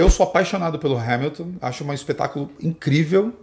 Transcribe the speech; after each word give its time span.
Eu 0.00 0.08
sou 0.08 0.24
apaixonado 0.24 0.78
pelo 0.78 0.96
Hamilton, 0.96 1.52
acho 1.60 1.84
um 1.84 1.92
espetáculo 1.92 2.50
incrível. 2.58 3.34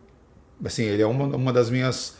Assim, 0.65 0.83
ele 0.83 1.03
é 1.03 1.05
uma, 1.05 1.25
uma 1.35 1.53
das 1.53 1.69
minhas. 1.69 2.15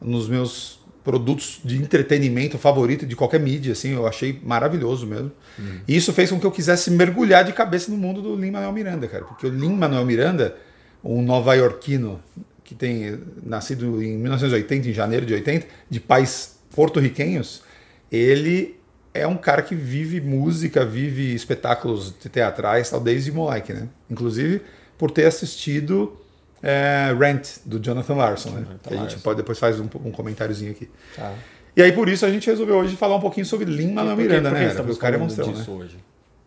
Dos 0.00 0.28
meus 0.30 0.80
produtos 1.04 1.60
de 1.62 1.76
entretenimento 1.76 2.56
favorito 2.56 3.04
de 3.04 3.14
qualquer 3.16 3.40
mídia, 3.40 3.72
assim, 3.72 3.92
eu 3.92 4.06
achei 4.06 4.40
maravilhoso 4.42 5.06
mesmo. 5.06 5.30
Uhum. 5.58 5.80
E 5.86 5.96
isso 5.96 6.12
fez 6.12 6.30
com 6.30 6.38
que 6.38 6.46
eu 6.46 6.50
quisesse 6.50 6.90
mergulhar 6.90 7.44
de 7.44 7.52
cabeça 7.52 7.90
no 7.90 7.98
mundo 7.98 8.22
do 8.22 8.34
Lin-Manuel 8.34 8.72
Miranda, 8.72 9.08
cara, 9.08 9.24
porque 9.24 9.46
o 9.46 9.50
Lin-Manuel 9.50 10.06
Miranda, 10.06 10.56
um 11.04 11.20
nova-iorquino 11.20 12.20
que 12.64 12.74
tem 12.74 13.18
nascido 13.42 14.02
em 14.02 14.16
1980, 14.16 14.88
em 14.88 14.92
janeiro 14.92 15.26
de 15.26 15.34
80, 15.34 15.66
de 15.90 16.00
pais 16.00 16.58
porto-riquenhos, 16.74 17.62
ele 18.10 18.79
é 19.12 19.26
um 19.26 19.36
cara 19.36 19.62
que 19.62 19.74
vive 19.74 20.20
música, 20.20 20.84
vive 20.84 21.34
espetáculos 21.34 22.12
teatrais, 22.32 22.90
tal, 22.90 23.00
desde 23.00 23.32
moleque, 23.32 23.72
né? 23.72 23.88
Inclusive 24.08 24.62
por 24.96 25.10
ter 25.10 25.24
assistido 25.24 26.16
é, 26.62 27.14
Rent, 27.18 27.58
do 27.64 27.78
Jonathan 27.78 28.14
Larson, 28.14 28.50
né? 28.50 28.60
Jonathan 28.60 28.78
a 28.84 28.92
gente 28.92 29.00
Larson. 29.00 29.20
pode 29.20 29.36
depois 29.38 29.58
faz 29.58 29.80
um, 29.80 29.88
um 30.04 30.10
comentáriozinho 30.10 30.70
aqui. 30.72 30.88
Tá. 31.16 31.34
E 31.74 31.82
aí 31.82 31.92
por 31.92 32.08
isso 32.08 32.26
a 32.26 32.30
gente 32.30 32.48
resolveu 32.48 32.76
hoje 32.76 32.96
falar 32.96 33.16
um 33.16 33.20
pouquinho 33.20 33.46
sobre 33.46 33.64
Manuel 33.86 34.16
Miranda, 34.16 34.50
né? 34.50 34.74
Porque 34.74 34.92
o 34.92 34.96
cara 34.96 35.16
é 35.16 35.18
monstrão, 35.18 35.52
né? 35.52 35.64
hoje. 35.66 35.96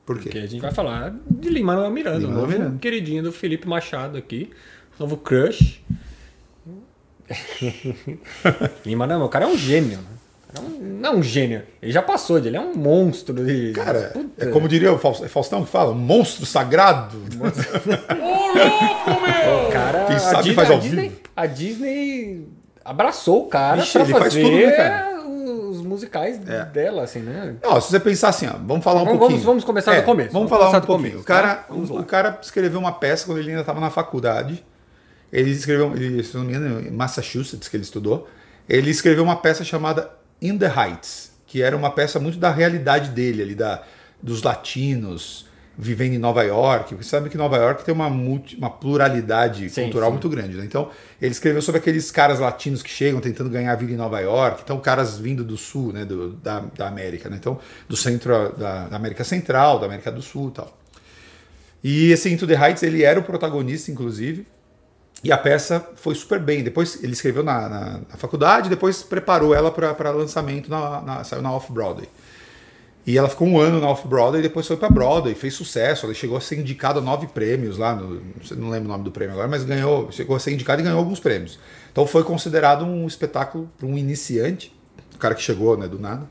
Por 0.06 0.18
quê? 0.18 0.24
Porque 0.24 0.38
a 0.38 0.46
gente 0.46 0.62
vai 0.62 0.72
falar 0.72 1.16
de 1.30 1.64
Manuel 1.64 1.90
Miranda, 1.90 2.20
Lin 2.20 2.28
novo 2.28 2.48
Miranda. 2.48 2.78
queridinho 2.78 3.24
do 3.24 3.32
Felipe 3.32 3.68
Machado 3.68 4.18
aqui, 4.18 4.52
novo 5.00 5.18
crush. 5.18 5.82
Lin 8.86 8.96
Manuel, 8.96 9.22
o 9.22 9.30
cara 9.30 9.46
é 9.46 9.48
um 9.48 9.58
gênio, 9.58 9.98
né? 9.98 10.08
É 10.56 10.60
um, 10.60 11.00
não 11.00 11.10
é 11.10 11.16
um 11.16 11.24
gênio, 11.24 11.64
ele 11.82 11.92
já 11.92 12.02
passou 12.02 12.38
ele 12.38 12.56
é 12.56 12.62
um 12.62 12.76
monstro. 12.76 13.44
De... 13.44 13.72
Cara, 13.74 14.12
Puta. 14.14 14.46
é 14.46 14.50
como 14.50 14.68
diria 14.68 14.94
o 14.94 14.98
Faustão 14.98 15.64
que 15.64 15.72
fala, 15.72 15.94
monstro 15.94 16.46
sagrado. 16.46 17.18
Ô, 17.40 18.48
louco, 18.48 19.22
meu! 19.22 19.34
O 19.68 19.72
cara, 19.72 20.06
Quem 20.06 20.20
sabe 20.20 20.44
Disney, 20.44 20.56
faz 20.56 20.72
ao 20.72 20.80
Disney, 20.80 21.10
vivo. 21.10 21.22
A 21.36 21.46
Disney 21.46 22.48
abraçou 22.86 23.44
o 23.44 23.48
cara 23.48 23.82
Vixe, 23.82 23.92
pra 23.92 24.06
fazer 24.06 24.42
tudo, 24.42 24.56
né, 24.56 24.72
cara? 24.72 25.14
os 25.74 25.82
musicais 25.82 26.40
é. 26.48 26.66
dela, 26.66 27.04
assim, 27.04 27.20
né? 27.20 27.56
Não, 27.62 27.82
se 27.82 27.90
você 27.90 28.00
pensar 28.00 28.30
assim, 28.30 28.48
ó, 28.48 28.54
vamos 28.64 28.84
falar 28.84 29.02
um 29.02 29.06
vamos, 29.06 29.20
pouquinho. 29.20 29.42
Vamos, 29.42 29.64
começar 29.64 29.96
é, 29.96 30.02
do 30.02 30.06
começo. 30.06 30.32
Vamos, 30.32 30.50
vamos 30.50 30.66
falar 30.66 30.78
um 30.78 30.82
pouquinho. 30.82 30.98
Começo, 30.98 31.20
o, 31.20 31.24
cara, 31.24 31.56
tá? 31.56 31.74
o, 31.74 32.00
o, 32.00 32.04
cara 32.06 32.40
escreveu 32.42 32.80
uma 32.80 32.92
peça 32.92 33.26
quando 33.26 33.40
ele 33.40 33.50
ainda 33.50 33.62
estava 33.62 33.80
na 33.80 33.90
faculdade. 33.90 34.64
Ele 35.32 35.52
escreveu, 35.52 35.94
ele, 35.96 36.24
se 36.24 36.38
não 36.38 36.44
me 36.44 36.54
engano, 36.54 36.88
em 36.88 36.92
Massachusetts, 36.92 37.68
que 37.68 37.76
ele 37.76 37.84
estudou. 37.84 38.28
Ele 38.70 38.90
escreveu 38.90 39.24
uma 39.24 39.36
peça 39.36 39.64
chamada 39.64 40.10
In 40.44 40.58
the 40.58 40.68
Heights, 40.68 41.32
que 41.48 41.62
era 41.62 41.76
uma 41.76 41.90
peça 41.90 42.20
muito 42.20 42.38
da 42.38 42.52
realidade 42.52 43.10
dele, 43.10 43.42
ali, 43.42 43.56
da, 43.56 43.84
dos 44.22 44.44
latinos 44.44 45.46
vivendo 45.78 46.14
em 46.14 46.18
Nova 46.18 46.44
York. 46.44 46.94
Você 46.96 47.10
sabe 47.10 47.30
que 47.30 47.38
Nova 47.38 47.58
York 47.58 47.84
tem 47.84 47.94
uma, 47.94 48.10
multi, 48.10 48.56
uma 48.56 48.70
pluralidade 48.70 49.70
sim, 49.70 49.84
cultural 49.84 50.10
sim. 50.10 50.14
muito 50.14 50.30
grande. 50.30 50.56
Né? 50.56 50.66
Então, 50.66 50.90
ele 51.22 51.32
escreveu 51.32 51.62
sobre 51.62 51.80
aqueles 51.80 52.12
caras 52.12 52.40
latinos 52.40 52.84
que 52.84 52.90
chegam 52.90 53.20
tentando 53.20 53.50
ganhar 53.50 53.74
vida 53.76 53.92
em 53.92 53.96
Nova 53.96 54.20
York. 54.20 54.62
Então, 54.64 54.80
caras 54.80 55.18
vindo 55.18 55.44
do 55.44 55.58
sul, 55.58 55.92
né, 55.92 56.06
do, 56.06 56.34
da, 56.34 56.60
da 56.76 56.88
América. 56.88 57.30
Né? 57.30 57.38
Então, 57.40 57.60
do 57.88 57.98
centro 57.98 58.54
da, 58.56 58.88
da, 58.88 58.96
América 58.96 59.24
Central, 59.24 59.80
da 59.80 59.88
América 59.88 60.12
do 60.12 60.22
Sul 60.22 60.50
e 60.50 60.52
tal. 60.52 60.78
E 61.84 62.12
esse 62.12 62.32
Into 62.32 62.48
the 62.48 62.56
Heights, 62.56 62.84
ele 62.84 63.04
era 63.04 63.20
o 63.20 63.24
protagonista, 63.24 63.92
inclusive. 63.92 64.46
E 65.24 65.32
a 65.32 65.38
peça 65.38 65.88
foi 65.96 66.14
super 66.16 66.40
bem. 66.40 66.64
Depois 66.64 67.02
ele 67.02 67.14
escreveu 67.14 67.44
na, 67.44 67.70
na, 67.70 67.80
na 68.10 68.18
faculdade, 68.18 68.70
depois 68.70 69.02
preparou 69.02 69.56
ela 69.56 69.72
para 69.72 70.12
lançamento, 70.12 70.70
na, 70.70 71.02
na, 71.02 71.24
saiu 71.24 71.42
na 71.42 71.54
Off-Broadway. 71.54 72.10
E 73.06 73.18
ela 73.18 73.28
ficou 73.28 73.48
um 73.48 73.60
ano 73.60 73.82
na 73.82 73.90
Off-Broadway 73.90 74.42
depois 74.42 74.66
foi 74.66 74.78
para 74.78 74.90
Broadway, 74.90 75.36
fez 75.36 75.54
sucesso. 75.54 76.06
Ela 76.06 76.14
chegou 76.14 76.38
a 76.38 76.42
ser 76.42 76.60
indicada 76.60 77.00
a 77.00 77.02
nove 77.02 77.28
prêmios 77.28 77.78
lá, 77.78 77.96
no, 77.96 78.22
não 78.58 78.70
lembro 78.70 78.90
o 78.90 78.92
nome 78.92 79.04
do 79.04 79.12
prêmio 79.12 79.34
agora, 79.34 79.48
mas 79.48 79.64
ganhou, 79.64 80.12
chegou 80.12 80.36
a 80.36 80.40
ser 80.40 80.52
indicada 80.52 80.82
e 80.82 80.86
ganhou 80.86 81.00
alguns 81.00 81.20
prêmios. 81.20 81.60
Então 81.92 82.06
foi 82.06 82.24
considerado 82.24 82.86
um 82.86 83.06
espetáculo 83.06 83.70
para 83.78 83.88
um 83.88 83.98
iniciante, 83.98 84.74
o 85.16 85.18
cara 85.18 85.36
que 85.36 85.42
chegou 85.42 85.78
né, 85.78 85.88
do 85.88 86.00
nada. 86.00 86.28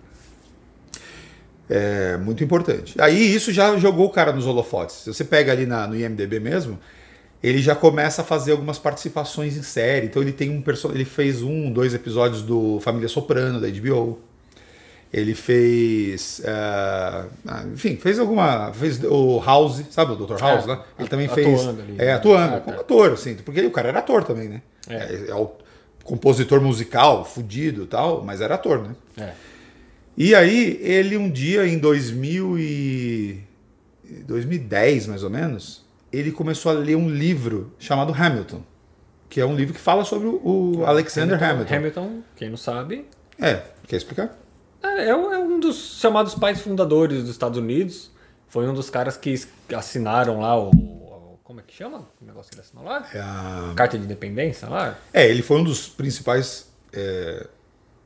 É 1.68 2.16
muito 2.18 2.42
importante. 2.42 2.94
Aí 3.00 3.34
isso 3.34 3.52
já 3.52 3.76
jogou 3.78 4.06
o 4.06 4.10
cara 4.10 4.32
nos 4.32 4.46
holofotes. 4.46 4.96
Se 4.96 5.12
você 5.12 5.24
pega 5.24 5.52
ali 5.52 5.64
na, 5.64 5.86
no 5.86 5.94
IMDB 5.94 6.40
mesmo, 6.40 6.78
ele 7.42 7.60
já 7.60 7.74
começa 7.74 8.22
a 8.22 8.24
fazer 8.24 8.52
algumas 8.52 8.78
participações 8.78 9.56
em 9.56 9.62
série. 9.62 10.06
Então 10.06 10.22
ele 10.22 10.32
tem 10.32 10.50
um 10.50 10.62
ele 10.94 11.04
fez 11.04 11.42
um, 11.42 11.72
dois 11.72 11.92
episódios 11.92 12.42
do 12.42 12.78
Família 12.80 13.08
Soprano 13.08 13.60
da 13.60 13.68
HBO. 13.68 14.20
Ele 15.12 15.34
fez, 15.34 16.40
uh, 16.40 17.28
enfim, 17.74 17.96
fez 17.96 18.18
alguma, 18.18 18.72
fez 18.72 19.02
o 19.04 19.42
House, 19.44 19.82
sabe 19.90 20.12
o 20.12 20.16
Dr. 20.16 20.40
House, 20.40 20.64
é, 20.64 20.68
né? 20.68 20.80
Ele 20.98 21.08
também 21.08 21.28
fez, 21.28 21.68
ali, 21.68 21.96
é, 21.98 22.14
atuando, 22.14 22.56
ah, 22.56 22.60
como 22.60 22.80
ator, 22.80 23.12
assim, 23.12 23.34
porque 23.34 23.60
o 23.60 23.70
cara 23.70 23.90
era 23.90 23.98
ator 23.98 24.24
também, 24.24 24.48
né? 24.48 24.62
É, 24.88 24.94
é, 24.94 25.24
é 25.28 25.34
o 25.34 25.50
compositor 26.02 26.62
musical, 26.62 27.26
fudido, 27.26 27.84
tal, 27.84 28.22
mas 28.24 28.40
era 28.40 28.54
ator, 28.54 28.88
né? 28.88 28.94
É. 29.18 29.32
E 30.16 30.34
aí 30.34 30.78
ele 30.82 31.18
um 31.18 31.30
dia 31.30 31.66
em 31.66 31.78
2000 31.78 32.58
e 32.58 33.40
2010 34.26 35.08
mais 35.08 35.22
ou 35.22 35.30
menos, 35.30 35.84
ele 36.12 36.30
começou 36.30 36.70
a 36.70 36.74
ler 36.74 36.96
um 36.96 37.08
livro 37.08 37.72
chamado 37.78 38.12
Hamilton, 38.12 38.62
que 39.28 39.40
é 39.40 39.46
um 39.46 39.54
livro 39.54 39.74
que 39.74 39.80
fala 39.80 40.04
sobre 40.04 40.28
o 40.28 40.84
Alexander 40.84 41.42
Hamilton. 41.42 41.74
Hamilton, 41.74 42.22
quem 42.36 42.50
não 42.50 42.56
sabe. 42.56 43.06
É, 43.38 43.62
quer 43.86 43.96
explicar? 43.96 44.38
É, 44.82 45.08
é 45.08 45.16
um 45.16 45.58
dos 45.58 45.98
chamados 46.00 46.34
pais 46.34 46.60
fundadores 46.60 47.22
dos 47.22 47.30
Estados 47.30 47.58
Unidos. 47.58 48.10
Foi 48.48 48.68
um 48.68 48.74
dos 48.74 48.90
caras 48.90 49.16
que 49.16 49.34
assinaram 49.74 50.40
lá 50.40 50.58
o. 50.58 51.38
Como 51.42 51.60
é 51.60 51.62
que 51.66 51.74
chama 51.74 52.06
o 52.20 52.24
negócio 52.24 52.50
que 52.50 52.56
ele 52.56 52.62
assinou 52.62 52.84
lá? 52.84 53.06
É 53.12 53.20
a... 53.20 53.72
Carta 53.76 53.98
de 53.98 54.04
Independência 54.04 54.68
lá? 54.68 54.98
É, 55.12 55.28
ele 55.28 55.42
foi 55.42 55.58
um 55.58 55.64
dos 55.64 55.88
principais. 55.88 56.70
É 56.92 57.46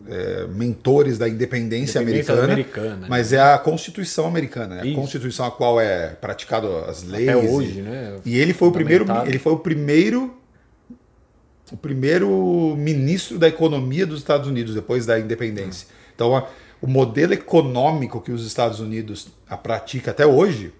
é, 0.09 0.47
mentores 0.47 1.19
da 1.19 1.29
independência, 1.29 2.01
independência 2.01 2.35
americana, 2.35 2.53
americana, 2.53 2.97
né? 2.97 3.07
mas 3.09 3.33
é 3.33 3.41
a 3.41 3.59
Constituição 3.59 4.27
americana, 4.27 4.83
né? 4.83 4.93
a 4.93 4.95
Constituição 4.95 5.47
a 5.47 5.51
qual 5.51 5.81
é 5.81 6.11
praticado 6.11 6.69
as 6.79 7.03
leis. 7.03 7.29
Até 7.29 7.37
hoje, 7.37 7.79
e, 7.79 7.83
né? 7.83 8.17
E 8.25 8.39
ele 8.39 8.53
foi 8.53 8.69
o 8.69 8.73
primeiro, 8.73 9.07
ele 9.27 9.39
foi 9.39 9.53
o 9.53 9.59
primeiro, 9.59 10.37
o 11.73 11.77
primeiro 11.77 12.75
ministro 12.77 13.39
da 13.39 13.49
economia 13.49 14.07
dos 14.07 14.19
Estados 14.19 14.49
Unidos 14.49 14.75
depois 14.75 15.07
da 15.07 15.19
independência. 15.19 15.89
Então, 16.15 16.37
a, 16.37 16.47
o 16.81 16.87
modelo 16.87 17.33
econômico 17.33 18.21
que 18.21 18.31
os 18.31 18.47
Estados 18.47 18.81
Unidos 18.81 19.29
a 19.49 19.57
pratica 19.57 20.11
até 20.11 20.27
hoje 20.27 20.73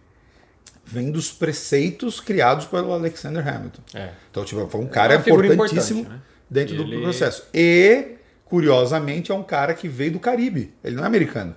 vem 0.85 1.11
dos 1.11 1.33
preceitos 1.33 2.21
criados 2.21 2.67
pelo 2.67 2.93
Alexander 2.93 3.47
Hamilton. 3.47 3.83
É. 3.95 4.11
Então, 4.31 4.45
tipo, 4.45 4.67
foi 4.69 4.81
um 4.81 4.87
cara 4.87 5.15
é 5.15 5.19
importantíssimo 5.19 6.05
né? 6.05 6.21
dentro 6.49 6.77
ele... 6.77 6.97
do 6.97 7.03
processo. 7.03 7.45
E 7.53 8.16
curiosamente, 8.47 9.31
é 9.31 9.35
um 9.35 9.43
cara 9.43 9.75
que 9.75 9.89
veio 9.89 10.13
do 10.13 10.21
Caribe. 10.21 10.75
Ele 10.83 10.97
não 10.97 11.05
é 11.05 11.07
americano. 11.07 11.55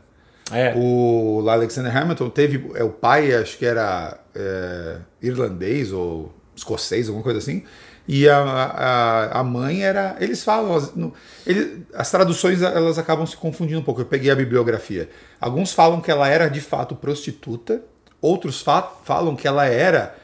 É. 0.52 0.74
O 0.76 1.48
Alexander 1.48 1.96
Hamilton 1.96 2.30
teve. 2.30 2.72
É, 2.76 2.84
o 2.84 2.90
pai, 2.90 3.34
acho 3.34 3.58
que 3.58 3.66
era 3.66 4.20
é, 4.36 4.98
irlandês 5.22 5.92
ou 5.92 6.34
escocês, 6.56 7.08
alguma 7.08 7.24
coisa 7.24 7.40
assim. 7.40 7.64
E 8.08 8.28
a, 8.28 8.40
a, 8.40 9.40
a 9.40 9.44
mãe 9.44 9.84
era. 9.84 10.18
Eles 10.20 10.44
falam. 10.44 10.76
As, 10.76 10.96
no, 10.96 11.14
ele, 11.46 11.86
as 11.94 12.10
traduções 12.10 12.62
elas 12.62 12.98
acabam 12.98 13.26
se 13.26 13.38
confundindo 13.38 13.80
um 13.80 13.84
pouco. 13.84 14.02
Eu 14.02 14.06
peguei 14.06 14.32
a 14.32 14.36
bibliografia. 14.36 15.10
Alguns 15.40 15.72
falam 15.72 16.02
que 16.02 16.10
ela 16.10 16.28
era 16.28 16.48
de 16.50 16.62
fato 16.62 16.96
prostituta, 16.96 17.84
outros 18.20 18.62
fa 18.62 18.82
falam 19.04 19.36
que 19.36 19.48
ela 19.48 19.66
era 19.68 20.16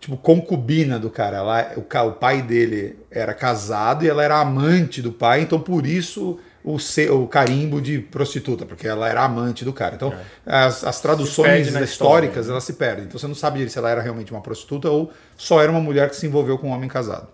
tipo, 0.00 0.16
concubina 0.16 0.98
do 0.98 1.10
cara. 1.10 1.38
Ela, 1.38 1.72
o, 1.76 2.08
o 2.08 2.12
pai 2.12 2.42
dele 2.42 2.98
era 3.10 3.34
casado 3.34 4.04
e 4.04 4.08
ela 4.08 4.22
era 4.22 4.40
amante 4.40 5.02
do 5.02 5.12
pai, 5.12 5.42
então 5.42 5.60
por 5.60 5.86
isso 5.86 6.38
o, 6.66 6.78
o 7.14 7.28
carimbo 7.28 7.80
de 7.80 8.00
prostituta, 8.00 8.66
porque 8.66 8.88
ela 8.88 9.08
era 9.08 9.22
amante 9.22 9.64
do 9.64 9.72
cara. 9.72 9.94
Então, 9.94 10.12
é. 10.12 10.56
as, 10.64 10.82
as 10.82 11.00
traduções 11.00 11.68
históricas, 11.68 11.90
história, 11.90 12.30
né? 12.30 12.50
elas 12.50 12.64
se 12.64 12.72
perdem. 12.72 13.04
Então, 13.04 13.18
você 13.18 13.28
não 13.28 13.36
sabe 13.36 13.68
se 13.68 13.78
ela 13.78 13.88
era 13.88 14.02
realmente 14.02 14.32
uma 14.32 14.40
prostituta 14.40 14.90
ou 14.90 15.12
só 15.36 15.62
era 15.62 15.70
uma 15.70 15.80
mulher 15.80 16.10
que 16.10 16.16
se 16.16 16.26
envolveu 16.26 16.58
com 16.58 16.68
um 16.68 16.72
homem 16.72 16.88
casado. 16.88 17.28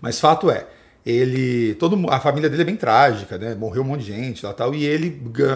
Mas 0.00 0.20
fato 0.20 0.50
é, 0.50 0.66
ele, 1.04 1.74
todo, 1.76 1.98
a 2.10 2.20
família 2.20 2.50
dele 2.50 2.62
é 2.62 2.64
bem 2.66 2.76
trágica, 2.76 3.38
né? 3.38 3.54
Morreu 3.54 3.82
um 3.82 3.86
monte 3.86 4.04
de 4.04 4.12
gente 4.12 4.44
lá 4.44 4.52
tal, 4.52 4.74
e 4.74 4.84
ele, 4.84 5.10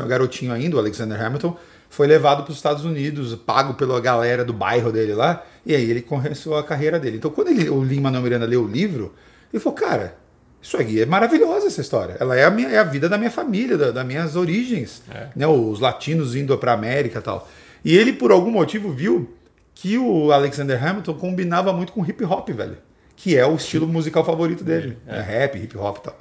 garotinho 0.08 0.50
ainda, 0.50 0.76
o 0.76 0.78
Alexander 0.78 1.22
Hamilton, 1.22 1.54
foi 1.90 2.06
levado 2.06 2.42
para 2.42 2.52
os 2.52 2.56
Estados 2.56 2.86
Unidos, 2.86 3.34
pago 3.34 3.74
pela 3.74 4.00
galera 4.00 4.46
do 4.46 4.52
bairro 4.54 4.90
dele 4.90 5.14
lá, 5.14 5.44
e 5.64 5.74
aí 5.74 5.90
ele 5.90 6.02
começou 6.02 6.56
a 6.56 6.62
carreira 6.62 6.98
dele. 6.98 7.16
Então, 7.16 7.30
quando 7.30 7.48
ele, 7.48 7.68
o 7.68 7.82
Lin-Manuel 7.82 8.22
Miranda 8.22 8.46
leu 8.46 8.64
o 8.64 8.68
livro, 8.68 9.14
ele 9.52 9.62
falou, 9.62 9.78
cara, 9.78 10.16
isso 10.60 10.76
aqui 10.76 11.00
é 11.00 11.06
maravilhosa 11.06 11.66
essa 11.66 11.80
história. 11.80 12.16
Ela 12.20 12.36
é 12.36 12.44
a, 12.44 12.50
minha, 12.50 12.68
é 12.68 12.78
a 12.78 12.84
vida 12.84 13.08
da 13.08 13.18
minha 13.18 13.30
família, 13.30 13.76
da, 13.76 13.90
das 13.90 14.06
minhas 14.06 14.36
origens. 14.36 15.02
É. 15.10 15.28
Né? 15.34 15.46
Os 15.46 15.80
latinos 15.80 16.36
indo 16.36 16.56
para 16.56 16.72
a 16.72 16.74
América 16.74 17.18
e 17.18 17.22
tal. 17.22 17.48
E 17.84 17.96
ele, 17.96 18.12
por 18.12 18.30
algum 18.30 18.50
motivo, 18.50 18.92
viu 18.92 19.34
que 19.74 19.98
o 19.98 20.30
Alexander 20.30 20.82
Hamilton 20.82 21.14
combinava 21.14 21.72
muito 21.72 21.92
com 21.92 22.04
hip 22.04 22.22
hop, 22.24 22.48
velho. 22.50 22.76
Que 23.16 23.36
é 23.36 23.46
o 23.46 23.56
estilo 23.56 23.86
musical 23.88 24.24
favorito 24.24 24.62
dele. 24.62 24.96
É. 25.06 25.16
é 25.16 25.20
rap, 25.20 25.58
hip 25.58 25.76
hop 25.76 25.98
e 25.98 26.02
tal. 26.02 26.18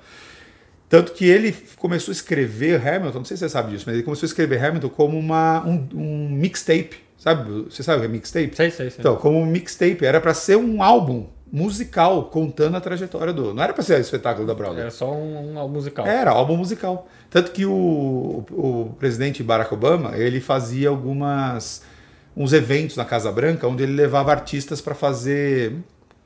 Tanto 0.90 1.14
que 1.14 1.26
ele 1.26 1.56
começou 1.78 2.12
a 2.12 2.16
escrever 2.16 2.86
Hamilton, 2.86 3.20
não 3.20 3.26
sei 3.26 3.38
se 3.38 3.46
você 3.46 3.50
sabe 3.50 3.72
disso, 3.72 3.86
mas 3.88 3.96
ele 3.96 4.04
começou 4.04 4.26
a 4.26 4.28
escrever 4.28 4.62
Hamilton 4.62 4.90
como 4.90 5.18
uma, 5.18 5.66
um, 5.66 5.88
um 5.94 6.30
mixtape, 6.30 6.98
Sabe, 7.22 7.66
você 7.70 7.84
sabe 7.84 8.00
o 8.00 8.02
que 8.02 8.08
é 8.08 8.10
mixtape? 8.10 8.56
Sei, 8.56 8.72
sei, 8.72 8.90
sei. 8.90 9.00
Então, 9.00 9.16
como 9.16 9.46
mixtape, 9.46 10.04
era 10.04 10.20
para 10.20 10.34
ser 10.34 10.58
um 10.58 10.82
álbum 10.82 11.28
musical 11.52 12.24
contando 12.32 12.76
a 12.78 12.82
trajetória 12.82 13.32
do. 13.32 13.54
Não 13.54 13.62
era 13.62 13.74
para 13.74 13.84
ser 13.84 14.00
o 14.00 14.02
espetáculo 14.02 14.48
da 14.48 14.56
Broadway. 14.56 14.82
Era 14.82 14.90
só 14.90 15.14
um, 15.14 15.54
um 15.54 15.60
álbum 15.60 15.76
musical. 15.76 16.08
Era 16.08 16.32
álbum 16.32 16.58
musical. 16.58 17.08
Tanto 17.30 17.52
que 17.52 17.64
o, 17.64 18.44
o 18.50 18.96
presidente 18.98 19.44
Barack 19.44 19.72
Obama, 19.72 20.18
ele 20.18 20.42
fazia 20.42 20.90
algumas 20.90 21.84
uns 22.36 22.54
eventos 22.54 22.98
na 22.98 23.06
Casa 23.06 23.32
Branca 23.32 23.68
onde 23.68 23.84
ele 23.84 23.94
levava 23.94 24.32
artistas 24.32 24.82
para 24.82 24.96
fazer 24.96 25.76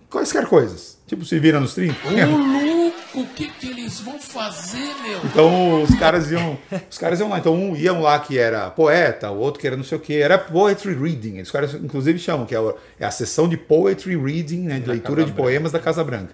quaisquer 0.10 0.46
coisas. 0.46 0.98
Tipo, 1.06 1.26
se 1.26 1.38
vira 1.40 1.60
nos 1.60 1.74
30. 1.74 1.94
Ô, 2.08 2.12
louco, 2.38 2.75
o 3.22 3.28
que, 3.28 3.48
que 3.48 3.70
eles 3.70 4.00
vão 4.00 4.20
fazer, 4.20 4.94
meu? 5.04 5.20
Então 5.26 5.84
os 5.84 5.96
caras 5.96 6.32
iam. 6.32 6.58
Os 6.90 6.98
caras 6.98 7.20
iam 7.20 7.30
lá. 7.30 7.40
Então 7.40 7.54
um 7.54 7.76
iam 7.76 8.02
lá 8.02 8.20
que 8.20 8.38
era 8.38 8.70
poeta, 8.70 9.32
o 9.32 9.38
outro 9.38 9.60
que 9.60 9.68
era 9.68 9.78
não 9.78 9.84
sei 9.84 9.98
o 9.98 10.02
que. 10.02 10.14
Era 10.16 10.38
poetry 10.38 10.94
reading. 10.94 11.42
Os 11.42 11.52
caras, 11.52 11.74
inclusive, 11.74 12.20
chamam, 12.20 12.46
que 12.46 12.56
é 12.56 12.58
a, 12.58 12.74
é 13.00 13.06
a 13.06 13.12
sessão 13.12 13.48
de 13.48 13.58
poetry 13.58 14.16
reading, 14.16 14.62
né? 14.62 14.80
De 14.80 14.90
leitura 14.90 15.24
de 15.24 15.32
poemas 15.32 15.72
da 15.72 15.80
Casa 15.80 16.04
Branca. 16.04 16.34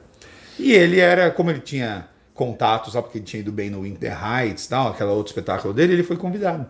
E 0.60 0.72
ele 0.74 1.00
era, 1.00 1.31
como 1.31 1.50
ele 1.50 1.62
tinha 1.62 2.07
contatos, 2.33 2.94
só 2.94 3.01
porque 3.01 3.18
ele 3.18 3.25
tinha 3.25 3.39
ido 3.39 3.51
bem 3.51 3.69
no 3.69 3.81
Winter 3.81 4.12
Heights 4.12 4.68
tal, 4.68 4.89
aquela 4.89 5.12
outro 5.12 5.31
espetáculo 5.31 5.74
dele, 5.74 5.94
ele 5.94 6.04
foi 6.04 6.18
convidado. 6.18 6.66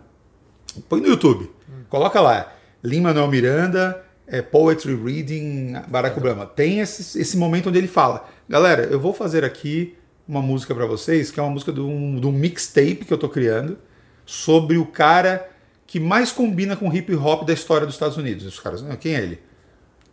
Põe 0.88 1.00
no 1.00 1.08
YouTube. 1.08 1.50
Coloca 1.88 2.20
lá. 2.20 2.52
Lin-Manuel 2.82 3.28
Miranda, 3.28 4.02
é, 4.26 4.42
Poetry 4.42 4.94
Reading, 4.94 5.74
Barack 5.88 6.18
Obama. 6.18 6.46
Tem 6.46 6.80
esse, 6.80 7.20
esse 7.20 7.36
momento 7.36 7.68
onde 7.68 7.78
ele 7.78 7.88
fala, 7.88 8.28
galera, 8.48 8.84
eu 8.84 8.98
vou 8.98 9.12
fazer 9.12 9.44
aqui 9.44 9.96
uma 10.26 10.40
música 10.40 10.74
para 10.74 10.86
vocês, 10.86 11.30
que 11.30 11.40
é 11.40 11.42
uma 11.42 11.52
música 11.52 11.72
de 11.72 11.80
um, 11.80 12.20
de 12.20 12.26
um 12.26 12.32
mixtape 12.32 13.04
que 13.04 13.12
eu 13.12 13.18
tô 13.18 13.28
criando, 13.28 13.78
sobre 14.24 14.76
o 14.76 14.86
cara 14.86 15.50
que 15.86 16.00
mais 16.00 16.32
combina 16.32 16.76
com 16.76 16.92
hip 16.92 17.14
hop 17.14 17.44
da 17.44 17.52
história 17.52 17.86
dos 17.86 17.96
Estados 17.96 18.16
Unidos. 18.16 18.46
Os 18.46 18.58
caras, 18.58 18.82
não, 18.82 18.96
quem 18.96 19.14
é 19.14 19.22
ele? 19.22 19.40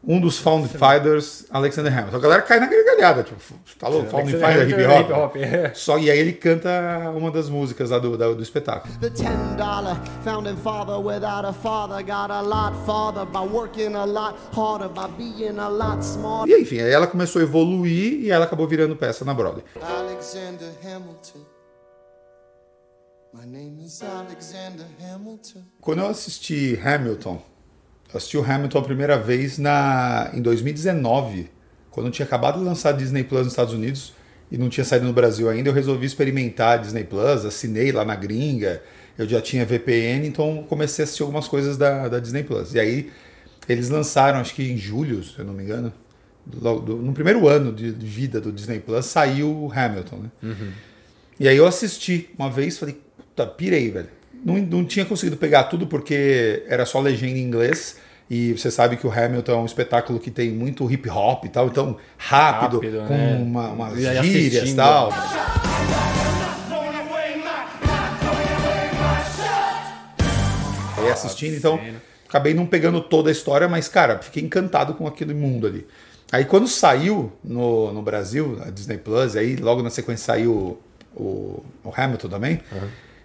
Um 0.02 0.20
dos 0.20 0.40
Found 0.40 0.70
Fathers, 0.70 1.46
Alexander 1.52 1.92
Hamilton. 1.92 2.16
A 2.16 2.20
galera 2.20 2.42
cai 2.42 2.60
na 2.60 2.68
gargalhada, 2.68 3.22
tipo, 3.22 3.36
tá 3.78 3.90
louco, 3.90 4.10
Found 4.10 4.32
Father 4.40 4.70
hip 4.70 4.86
hop. 4.86 5.02
Hip 5.02 5.14
-hop 5.14 5.36
é. 5.36 5.74
Só, 5.74 6.00
e 6.00 6.10
aí 6.10 6.18
ele 6.18 6.32
canta 6.34 6.70
uma 7.14 7.30
das 7.30 7.50
músicas 7.50 7.90
lá 7.90 8.00
do, 8.00 8.18
do, 8.18 8.36
do 8.36 8.42
espetáculo. 8.42 8.94
The 9.02 9.10
ten 9.10 9.56
dollar 9.58 10.02
founding 10.24 10.56
father 10.56 10.96
without 10.98 11.46
a 11.46 11.52
father 11.52 12.02
got 12.02 12.32
a 12.32 12.42
lot 12.42 12.74
farther 12.86 13.26
by 13.26 13.46
working 13.46 13.94
a 13.96 14.06
lot 14.06 14.38
harder 14.54 14.88
by 14.88 15.12
being 15.18 15.60
a 15.60 15.68
lot 15.68 16.02
smarter. 16.02 16.56
E 16.56 16.62
enfim, 16.62 16.80
aí 16.80 16.92
ela 16.92 17.06
começou 17.06 17.42
a 17.42 17.44
evoluir 17.44 18.22
e 18.22 18.32
ela 18.32 18.46
acabou 18.46 18.68
virando 18.68 18.96
peça 18.96 19.26
na 19.26 19.34
Broadway. 19.34 19.66
Alexander 19.82 20.70
Hamilton. 20.82 21.46
My 23.32 23.46
name 23.46 23.86
is 23.86 24.02
Alexander 24.02 24.88
Hamilton. 25.00 25.62
Quando 25.82 26.00
eu 26.00 26.08
assisti 26.08 26.80
Hamilton, 26.84 27.40
assisti 28.18 28.38
o 28.38 28.44
Hamilton 28.44 28.80
a 28.80 28.84
primeira 28.84 29.18
vez 29.18 29.58
na, 29.58 30.32
em 30.34 30.42
2019, 30.42 31.50
quando 31.92 32.08
eu 32.08 32.12
tinha 32.12 32.26
acabado 32.26 32.60
de 32.60 32.66
lançar 32.66 32.92
Disney 32.94 33.24
Plus 33.24 33.44
nos 33.44 33.54
Estados 33.54 33.74
Unidos 33.74 34.14
e 34.52 34.58
não 34.58 34.70
tinha 34.70 34.84
saído 34.84 35.06
no 35.06 35.14
Brasil 35.14 35.50
ainda, 35.50 35.70
eu 35.70 35.74
resolvi 35.74 36.06
experimentar 36.06 36.80
a 36.80 36.82
Disney 36.82 37.04
Plus, 37.04 37.46
assinei 37.46 37.92
lá 37.92 38.04
na 38.04 38.16
gringa, 38.16 38.82
eu 39.18 39.28
já 39.28 39.42
tinha 39.42 39.66
VPN, 39.66 40.28
então 40.28 40.66
comecei 40.68 41.04
a 41.04 41.06
assistir 41.06 41.24
algumas 41.24 41.48
coisas 41.48 41.78
da, 41.78 42.08
da 42.08 42.20
Disney 42.20 42.44
Plus. 42.44 42.74
E 42.74 42.80
aí 42.80 43.12
eles 43.68 43.90
lançaram, 43.90 44.40
acho 44.40 44.56
que 44.56 44.64
em 44.64 44.78
julho, 44.78 45.24
se 45.24 45.38
eu 45.38 45.46
não 45.46 45.54
me 45.54 45.64
engano, 45.64 45.94
no 46.48 47.14
primeiro 47.14 47.48
ano 47.48 47.72
de, 47.72 47.92
vida 47.92 48.42
do 48.42 48.52
Disney 48.52 48.80
Plus, 48.80 49.06
saiu 49.06 49.66
o 49.66 49.72
Hamilton, 49.72 50.18
né? 50.18 50.32
E 51.40 51.48
aí 51.48 51.56
eu 51.56 51.68
assisti 51.68 52.30
uma 52.38 52.50
vez, 52.50 52.78
falei, 52.78 53.00
puta, 53.18 53.46
pirei, 53.46 53.92
velho. 53.92 54.10
Não, 54.44 54.58
não 54.58 54.86
tinha 54.86 55.06
conseguido 55.06 55.38
pegar 55.38 55.66
tudo 55.66 55.88
porque 55.88 56.64
era 56.68 56.86
só 56.86 57.00
legenda 57.00 57.38
em 57.38 57.42
inglês. 57.42 57.98
E 58.30 58.54
você 58.54 58.70
sabe 58.70 58.96
que 58.96 59.08
o 59.08 59.12
Hamilton 59.12 59.52
é 59.52 59.56
um 59.56 59.66
espetáculo 59.66 60.20
que 60.20 60.30
tem 60.30 60.52
muito 60.52 60.90
hip 60.90 61.10
hop 61.10 61.46
e 61.46 61.50
tal, 61.50 61.66
então 61.66 61.98
rápido, 62.16 62.76
Rápido, 62.76 63.08
com 63.08 63.16
né? 63.16 63.40
uma, 63.42 63.70
umas 63.70 63.98
gírias 63.98 64.70
e 64.70 64.76
tal. 64.76 65.12
Aí 70.96 71.10
assistindo, 71.10 71.56
então 71.56 71.80
acabei 72.28 72.54
não 72.54 72.68
pegando 72.68 73.02
toda 73.02 73.30
a 73.30 73.32
história, 73.32 73.68
mas 73.68 73.88
cara, 73.88 74.20
fiquei 74.20 74.44
encantado 74.44 74.94
com 74.94 75.08
aquele 75.08 75.34
mundo 75.34 75.66
ali. 75.66 75.88
Aí 76.32 76.46
quando 76.46 76.68
saiu 76.68 77.32
no, 77.44 77.92
no 77.92 78.04
Brasil, 78.04 78.62
a 78.64 78.70
Disney 78.70 79.00
Plus, 79.00 79.36
aí 79.36 79.56
logo 79.56 79.82
na 79.82 79.90
sequência 79.90 80.26
saiu 80.26 80.80
o, 81.16 81.64
o 81.84 81.92
Hamilton 81.96 82.30
também. 82.30 82.60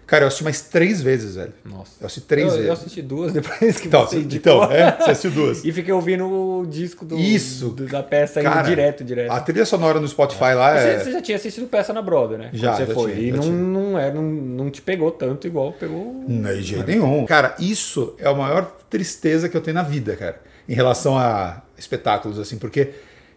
Cara, 0.07 0.23
eu 0.23 0.27
assisti 0.27 0.43
mais 0.43 0.61
três 0.61 1.01
vezes, 1.01 1.35
velho. 1.35 1.51
Nossa. 1.65 1.93
Eu 1.99 2.05
assisti 2.05 2.27
três 2.27 2.45
eu, 2.47 2.51
vezes. 2.53 2.67
eu 2.67 2.73
assisti 2.73 3.01
duas 3.01 3.33
depois 3.33 3.79
que 3.79 3.87
Então, 3.87 4.01
você 4.05 4.17
assim, 4.17 4.25
indicou. 4.25 4.63
então, 4.65 4.71
é, 4.71 4.91
você 4.97 5.11
assistiu 5.11 5.31
duas. 5.31 5.65
E 5.65 5.71
fiquei 5.71 5.91
ouvindo 5.93 6.25
o 6.27 6.65
disco 6.67 7.03
do, 7.03 7.17
Isso. 7.17 7.69
do- 7.69 7.87
da 7.87 8.03
peça 8.03 8.39
indo 8.39 8.49
Cara, 8.49 8.61
direto, 8.67 9.03
direto. 9.03 9.31
A 9.31 9.39
trilha 9.39 9.65
sonora 9.65 9.99
no 9.99 10.07
Spotify 10.07 10.53
lá 10.53 10.77
Você, 10.77 10.87
é. 10.87 10.99
você 10.99 11.11
já 11.11 11.21
tinha 11.21 11.35
assistido 11.37 11.65
peça 11.67 11.91
na 11.91 12.01
Broadway, 12.03 12.37
né? 12.37 12.49
Quando 12.51 12.61
Já, 12.61 12.75
você 12.75 12.85
já 12.85 12.93
foi. 12.93 13.11
tinha, 13.13 13.23
e 13.23 13.29
já 13.31 13.35
não, 13.37 13.43
tinha. 13.43 13.55
não, 13.55 13.99
é, 13.99 14.13
não, 14.13 14.21
não 14.21 14.69
te 14.69 14.81
pegou 14.81 15.09
tanto 15.11 15.47
igual 15.47 15.73
pegou. 15.73 16.23
Não, 16.27 16.53
de 16.53 16.61
jeito 16.61 16.85
nenhum. 16.87 17.25
Cara, 17.25 17.55
isso 17.59 18.13
é 18.19 18.27
a 18.27 18.33
maior 18.33 18.75
tristeza 18.89 19.49
que 19.49 19.57
eu 19.57 19.61
tenho 19.61 19.73
na 19.75 19.83
vida, 19.83 20.15
cara, 20.15 20.39
em 20.69 20.75
relação 20.75 21.17
a 21.17 21.63
espetáculos, 21.77 22.37
assim, 22.37 22.57
porque 22.59 22.91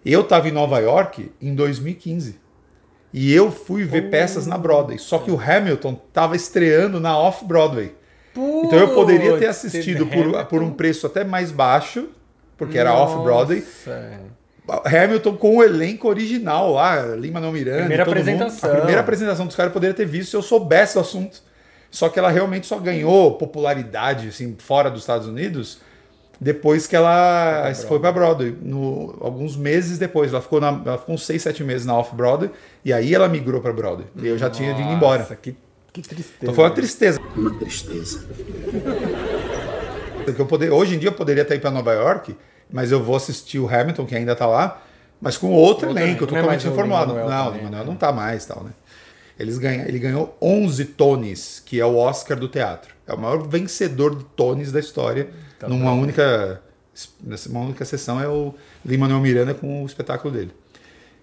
eu 0.04 0.22
tava 0.22 0.48
em 0.48 0.52
Nova 0.52 0.78
York 0.80 1.32
em 1.40 1.54
2015 1.54 2.36
e 3.12 3.32
eu 3.32 3.50
fui 3.50 3.84
ver 3.84 4.10
peças 4.10 4.46
na 4.46 4.58
Broadway, 4.58 4.98
só 4.98 5.18
que 5.18 5.30
o 5.30 5.40
Hamilton 5.40 5.94
tava 6.12 6.36
estreando 6.36 7.00
na 7.00 7.18
Off-Broadway. 7.18 7.94
Então 8.36 8.78
eu 8.78 8.94
poderia 8.94 9.36
ter 9.38 9.46
assistido 9.46 10.06
por, 10.06 10.18
Hamilton. 10.18 10.44
por 10.44 10.62
um 10.62 10.70
preço 10.72 11.06
até 11.06 11.24
mais 11.24 11.50
baixo, 11.50 12.08
porque 12.56 12.78
era 12.78 12.92
Off-Broadway. 12.94 13.60
Nossa. 13.60 14.38
Hamilton 14.84 15.36
com 15.36 15.56
o 15.56 15.64
elenco 15.64 16.08
original 16.08 16.72
lá, 16.72 17.00
Lima 17.16 17.40
não 17.40 17.50
Miranda, 17.50 17.80
Primeira 17.80 18.04
todo 18.04 18.14
mundo. 18.14 18.20
apresentação. 18.20 18.70
A 18.70 18.74
primeira 18.74 19.00
apresentação 19.00 19.46
dos 19.46 19.56
caras 19.56 19.70
eu 19.70 19.74
poderia 19.74 19.94
ter 19.94 20.04
visto 20.04 20.30
se 20.30 20.36
eu 20.36 20.42
soubesse 20.42 20.94
do 20.94 21.00
assunto. 21.00 21.40
Só 21.90 22.10
que 22.10 22.18
ela 22.18 22.28
realmente 22.30 22.66
só 22.66 22.78
ganhou 22.78 23.38
popularidade 23.38 24.28
assim 24.28 24.54
fora 24.58 24.90
dos 24.90 25.00
Estados 25.00 25.26
Unidos 25.26 25.80
depois 26.40 26.86
que 26.86 26.94
ela 26.94 27.72
foi 27.88 27.98
para 27.98 28.12
Broadway, 28.12 28.56
no, 28.62 29.16
alguns 29.20 29.56
meses 29.56 29.98
depois. 29.98 30.32
Ela 30.32 30.40
ficou, 30.40 30.60
na, 30.60 30.68
ela 30.84 30.98
ficou 30.98 31.14
uns 31.14 31.26
6, 31.26 31.42
7 31.42 31.64
meses 31.64 31.86
na 31.86 31.96
Off 31.98 32.14
Broadway 32.14 32.50
e 32.84 32.92
aí 32.92 33.14
ela 33.14 33.28
migrou 33.28 33.60
para 33.60 33.72
Broadway. 33.72 34.06
E 34.16 34.26
eu 34.26 34.38
já 34.38 34.48
tinha 34.48 34.74
vindo 34.74 34.92
embora. 34.92 35.22
Nossa, 35.22 35.34
que, 35.34 35.56
que 35.92 36.02
tristeza. 36.02 36.38
Então 36.42 36.54
foi 36.54 36.64
uma 36.64 36.70
tristeza. 36.70 37.20
Uma 37.36 37.54
tristeza. 37.58 38.24
Porque 40.24 40.40
eu 40.40 40.46
poder, 40.46 40.70
hoje 40.70 40.94
em 40.94 40.98
dia 40.98 41.08
eu 41.08 41.14
poderia 41.14 41.42
estar 41.42 41.54
indo 41.54 41.60
para 41.60 41.70
Nova 41.70 41.92
York, 41.92 42.36
mas 42.70 42.92
eu 42.92 43.02
vou 43.02 43.16
assistir 43.16 43.58
o 43.58 43.68
Hamilton, 43.68 44.06
que 44.06 44.14
ainda 44.14 44.32
está 44.32 44.46
lá, 44.46 44.82
mas 45.20 45.36
com 45.36 45.50
outro, 45.50 45.88
Outro 45.88 46.02
elenco, 46.02 46.24
é 46.24 46.26
totalmente 46.26 46.68
o 46.68 46.70
informado. 46.70 47.14
Lin-Manuel 47.14 47.36
Não, 47.36 47.42
o 47.42 47.46
também, 47.46 47.58
Lin-Manuel 47.58 47.82
né? 47.82 47.86
não 47.86 47.94
está 47.94 48.12
mais 48.12 48.44
tal, 48.46 48.62
né? 48.62 48.70
Eles 49.38 49.56
ganham, 49.58 49.86
ele 49.86 49.98
ganhou 49.98 50.36
11 50.40 50.84
Tonys, 50.84 51.62
que 51.64 51.80
é 51.80 51.86
o 51.86 51.96
Oscar 51.96 52.38
do 52.38 52.48
teatro. 52.48 52.94
É 53.06 53.12
o 53.12 53.18
maior 53.18 53.38
vencedor 53.46 54.14
de 54.14 54.24
Tonys 54.24 54.70
da 54.70 54.80
história. 54.80 55.30
Tá 55.58 55.68
numa 55.68 55.92
única 55.92 56.62
nessa 57.22 57.50
única 57.50 57.84
sessão 57.84 58.20
é 58.20 58.28
o 58.28 58.54
Lin-Manuel 58.84 59.20
Miranda 59.20 59.54
com 59.54 59.82
o 59.82 59.86
espetáculo 59.86 60.34
dele. 60.34 60.52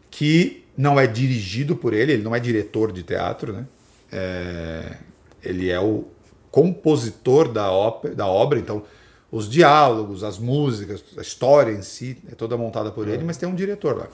Que 0.09 0.63
não 0.77 0.99
é 0.99 1.07
dirigido 1.07 1.75
por 1.75 1.93
ele, 1.93 2.13
ele 2.13 2.23
não 2.23 2.35
é 2.35 2.39
diretor 2.39 2.91
de 2.91 3.03
teatro, 3.03 3.53
né? 3.53 3.65
É, 4.11 4.97
ele 5.43 5.69
é 5.69 5.79
o 5.79 6.05
compositor 6.51 7.49
da, 7.51 7.69
ópera, 7.71 8.15
da 8.15 8.27
obra, 8.27 8.59
então 8.59 8.83
os 9.31 9.49
diálogos, 9.49 10.23
as 10.23 10.37
músicas, 10.37 11.03
a 11.17 11.21
história 11.21 11.71
em 11.71 11.81
si 11.81 12.17
é 12.31 12.35
toda 12.35 12.55
montada 12.55 12.91
por 12.91 13.07
ele, 13.07 13.23
mas 13.23 13.35
tem 13.35 13.49
um 13.49 13.55
diretor 13.55 13.97
lá. 13.97 14.07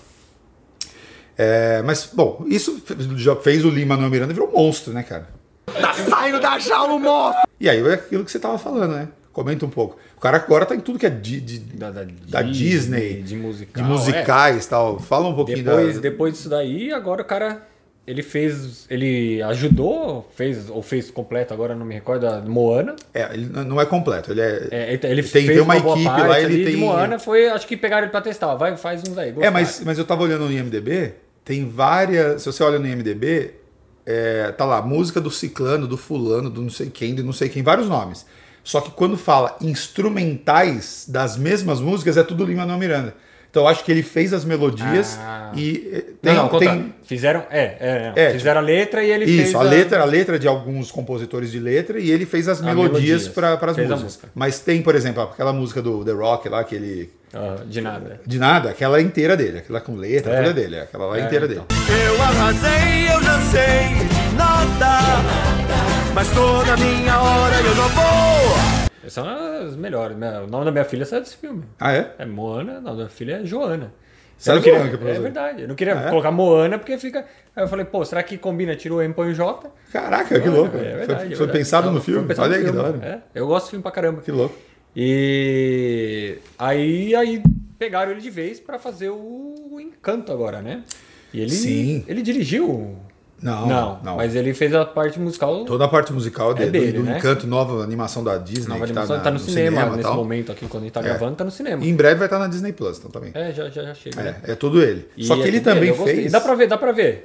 É, 1.38 1.82
mas, 1.84 2.10
bom, 2.12 2.44
isso 2.48 2.82
já 3.16 3.36
fez 3.36 3.63
o 3.63 3.70
Lima 3.70 3.96
Manuel 3.96 4.12
Miranda 4.12 4.34
virar 4.34 4.46
um 4.46 4.51
monstro, 4.51 4.94
né, 4.94 5.04
cara? 5.04 5.30
Tá 5.66 5.94
saindo 5.94 6.40
da 6.40 6.58
jaula, 6.58 6.98
monstro! 6.98 7.48
E 7.60 7.70
aí 7.70 7.80
é 7.80 7.94
aquilo 7.94 8.25
que 8.25 8.32
você 8.32 8.40
tava 8.40 8.58
falando, 8.58 8.94
né? 8.94 9.08
Comenta 9.34 9.66
um 9.66 9.70
pouco. 9.70 9.98
O 10.18 10.20
cara 10.20 10.38
agora 10.38 10.66
tá 10.66 10.76
em 10.76 10.80
tudo 10.82 11.00
que 11.00 11.06
é 11.06 11.10
de, 11.10 11.40
de- 11.40 11.60
Da, 11.60 11.90
da, 11.90 12.06
da 12.28 12.42
Disney, 12.42 13.22
de 13.22 13.36
musical. 13.36 13.82
de 13.84 13.90
é. 13.90 13.94
musicais 13.94 14.66
e 14.66 14.70
tal. 14.70 15.00
Fala 15.00 15.28
um 15.30 15.34
pouquinho 15.36 15.64
Depois, 15.64 15.96
da. 15.96 16.02
depois 16.02 16.34
disso 16.34 16.50
daí, 16.50 16.92
agora 16.92 17.22
o 17.22 17.26
cara. 17.26 17.68
Ele 18.06 18.24
fez. 18.24 18.88
Ele 18.90 19.42
ajudou, 19.44 20.28
fez, 20.36 20.70
ou 20.70 20.82
fez 20.82 21.12
completo, 21.12 21.54
agora 21.54 21.76
não 21.76 21.86
me 21.86 21.94
recordo, 21.94 22.26
a 22.28 22.42
Moana. 22.42 22.96
É, 23.14 23.30
ele 23.34 23.46
não 23.46 23.80
é 23.80 23.86
completo, 23.86 24.32
ele 24.32 24.42
é. 24.42 24.68
É, 24.72 24.94
ele 24.94 25.06
ele 25.06 25.22
Tem- 25.24 25.46
fez 25.46 25.48
tem 25.48 25.60
uma 25.60 25.80
boa 25.80 25.96
equipe 25.96 26.10
lá, 26.28 26.42
ele 26.42 26.66
tem- 26.66 26.76
Moana 26.78 27.20
foi, 27.20 27.48
acho 27.48 27.66
que 27.68 27.78
pegaram 27.78 28.04
ele 28.04 28.12
pra 28.12 28.20
testar. 28.20 28.56
Vai, 28.56 28.76
faz 28.76 29.04
uns 29.08 29.18
aí. 29.18 29.34
É, 29.40 29.50
mas, 29.52 29.82
mas 29.86 30.00
eu 30.00 30.04
tava 30.04 30.24
olhando 30.24 30.46
no 30.46 30.52
IMDB, 30.52 31.14
tem 31.46 31.70
várias. 31.70 32.42
Se 32.42 32.52
você 32.52 32.64
olha 32.64 32.80
no 32.80 32.88
IMDB, 32.88 33.52
é, 34.04 34.52
tá 34.52 34.66
lá, 34.66 34.82
música 34.82 35.22
do 35.22 35.30
ciclano, 35.30 35.88
do 35.88 35.96
fulano, 35.96 36.50
do 36.50 36.60
não 36.62 36.72
sei 36.72 36.90
quem, 36.90 37.14
de 37.14 37.22
não 37.22 37.32
sei 37.34 37.50
quem, 37.50 37.62
vários 37.62 37.88
nomes. 37.88 38.26
Só 38.63 38.80
que 38.82 38.91
quando 38.91 39.18
fala 39.18 39.56
instrumentais 39.62 41.06
das 41.08 41.38
mesmas 41.38 41.80
músicas, 41.80 42.18
é 42.18 42.24
tudo 42.24 42.46
Lima 42.46 42.62
Manuel 42.62 42.80
Miranda. 42.80 43.15
Então 43.50 43.63
eu 43.63 43.68
acho 43.68 43.84
que 43.84 43.91
ele 43.91 44.01
fez 44.01 44.32
as 44.34 44.46
melodias 44.46 45.18
Ah. 45.20 45.51
e 45.53 45.89
eh, 45.94 46.03
tem, 46.22 46.34
não, 46.36 46.50
não, 46.50 46.58
tem. 46.58 46.94
Fizeram. 47.03 47.44
É, 47.50 47.75
é, 48.15 48.27
É, 48.27 48.32
Fizeram 48.32 48.62
a 48.62 48.63
letra 48.63 49.03
e 49.03 49.12
ele 49.12 49.25
fez. 49.25 49.50
isso, 49.50 49.58
a 49.58 49.62
letra, 49.62 50.01
a 50.01 50.06
letra 50.06 50.39
de 50.39 50.48
alguns 50.48 50.89
compositores 50.89 51.51
de 51.51 51.60
letra 51.60 52.00
e 52.00 52.10
ele 52.12 52.25
fez 52.25 52.48
as 52.48 52.62
Ah, 52.62 52.65
melodias 52.65 52.94
melodias. 52.94 53.27
para 53.27 53.53
as 53.56 53.62
a 53.62 53.65
músicas. 53.82 54.03
música. 54.03 54.27
Mas 54.34 54.60
tem, 54.60 54.82
por 54.82 54.96
exemplo, 54.96 55.24
aquela 55.24 55.51
música 55.51 55.82
do 55.82 56.06
The 56.06 56.12
Rock 56.13 56.48
lá, 56.48 56.63
que 56.63 56.75
ele 56.75 57.10
Ah, 57.34 57.58
de 57.65 57.82
nada. 57.82 58.22
de 58.25 58.39
nada, 58.39 58.70
aquela 58.70 59.00
é 59.00 59.01
inteira 59.01 59.36
dele, 59.36 59.58
aquela 59.58 59.82
com 59.82 59.96
letra, 59.98 60.32
É. 60.34 60.38
toda 60.44 60.53
dele, 60.53 60.80
aquela 60.80 61.08
lá 61.08 61.18
é 61.18 61.22
É, 61.22 61.25
inteira 61.25 61.46
então. 61.46 61.65
dele. 61.68 62.01
Eu 62.06 62.22
arrasei, 62.22 63.08
eu 63.13 63.22
já 63.22 63.41
sei 63.51 64.38
nada, 64.38 65.81
mas 66.13 66.27
toda 66.34 66.77
minha 66.77 67.20
hora 67.20 67.56
eu 67.58 67.75
não 67.75 67.89
vou. 67.89 68.91
Essas 69.03 69.13
são 69.13 69.27
as 69.27 69.75
melhores. 69.75 70.15
Minha- 70.18 70.41
O 70.41 70.48
nome 70.48 70.65
da 70.65 70.72
minha 70.72 70.86
filha 70.86 71.06
saiu 71.06 71.22
desse 71.22 71.36
filme. 71.38 71.63
Ah, 71.80 71.94
é? 71.94 72.12
É 72.20 72.25
Moana, 72.25 72.74
o 72.74 72.75
nome 72.75 72.86
da 72.86 72.94
minha 72.94 73.10
filha 73.10 73.41
é 73.41 73.46
Joana. 73.46 73.91
Queria- 74.44 74.60
Joana, 74.62 74.98
que 74.98 75.03
é 75.06 75.10
é 75.10 75.13
você? 75.13 75.20
verdade. 75.20 75.62
Eu 75.63 75.68
não 75.68 75.75
queria 75.75 75.96
Ah, 75.98 76.06
é? 76.06 76.10
colocar 76.10 76.32
Moana 76.32 76.77
porque 76.80 76.98
fica. 76.98 77.25
Aí 77.56 77.63
eu 77.63 77.68
falei, 77.68 77.86
pô, 77.86 78.03
será 78.03 78.24
que 78.24 78.38
combina? 78.38 78.75
Tira 78.75 78.96
o 78.96 79.01
M, 79.01 79.13
põe 79.13 79.30
o 79.32 79.34
J? 79.34 79.70
Caraca, 79.91 80.39
que 80.39 80.50
louco. 80.50 80.75
É 80.77 80.80
foi 80.80 80.89
verdade, 80.89 81.08
foi 81.08 81.25
é 81.25 81.27
verdade. 81.38 81.51
pensado 81.51 81.86
no 81.88 81.91
Então, 81.94 82.03
foi 82.03 82.13
filme? 82.13 82.27
pensado 82.27 82.48
Olha 82.50 82.58
no 82.60 82.65
aí 82.65 82.72
que 82.72 82.77
da 82.77 82.84
hora. 82.84 83.00
É, 83.34 83.39
eu 83.39 83.48
gosto 83.48 83.65
de 83.65 83.70
filme 83.72 83.84
pra 83.84 83.91
caramba. 83.91 84.22
Que 84.22 84.32
louco. 84.32 84.56
E 84.96 86.38
aí, 86.58 87.15
aí 87.15 87.44
pegaram 87.77 88.12
ele 88.12 88.22
de 88.22 88.30
vez 88.30 88.60
pra 88.60 88.77
fazer 88.80 89.10
o 89.10 89.77
Encanto 89.80 90.32
agora, 90.32 90.62
né? 90.62 90.84
E 91.34 91.39
ele, 91.39 91.51
Sim. 91.51 92.03
ele 92.08 92.22
dirigiu. 92.22 92.98
Não, 93.42 93.66
Não, 93.68 94.00
não. 94.04 94.16
mas 94.18 94.36
ele 94.36 94.54
fez 94.54 94.72
a 94.76 94.86
parte 94.86 95.20
musical. 95.20 95.66
Toda 95.66 95.86
a 95.86 95.88
parte 95.88 96.14
musical 96.14 96.54
dele, 96.54 96.70
dele, 96.70 96.92
do, 96.92 96.98
do 97.00 97.04
né? 97.06 97.18
Encanto, 97.18 97.48
nova 97.48 97.84
animação 97.84 98.24
da 98.24 98.38
Disney. 98.38 98.68
Nova 98.68 98.86
que 98.86 98.92
animação 98.92 99.18
na- 99.18 99.24
tá 99.24 99.32
no, 99.32 99.40
cinema, 99.40 99.82
e 99.82 99.90
nesse 99.90 100.02
tal. 100.04 100.16
momento 100.16 100.52
aqui, 100.52 100.68
quando 100.68 100.84
a 100.84 100.86
gente 100.86 100.94
tá 100.94 101.00
É. 101.00 101.04
gravando, 101.04 101.36
tá 101.36 101.44
no 101.44 101.50
cinema. 101.50 101.84
E 101.84 101.90
em 101.90 101.96
breve 101.96 102.16
vai 102.20 102.28
estar 102.28 102.38
na 102.38 102.48
Disney 102.48 102.72
Plus 102.72 103.00
então, 103.00 103.10
também. 103.10 103.32
É, 103.34 103.52
já, 103.52 103.68
já, 103.70 103.82
já 103.84 103.94
chega. 103.96 104.22
né? 104.22 104.36
É, 104.44 104.52
é 104.52 104.56
tudo 104.56 104.80
ele. 104.84 105.08
E 105.18 105.26
Só 105.26 105.36
que 105.38 105.42
é 105.44 105.48
ele 105.48 105.60
também 105.60 105.92
gostei. 105.92 106.16
fez. 106.18 106.32
Dá 106.32 106.40
pra 106.40 106.54
ver, 106.54 106.68
dá 106.68 106.78
pra 106.78 106.92
ver. 106.92 107.24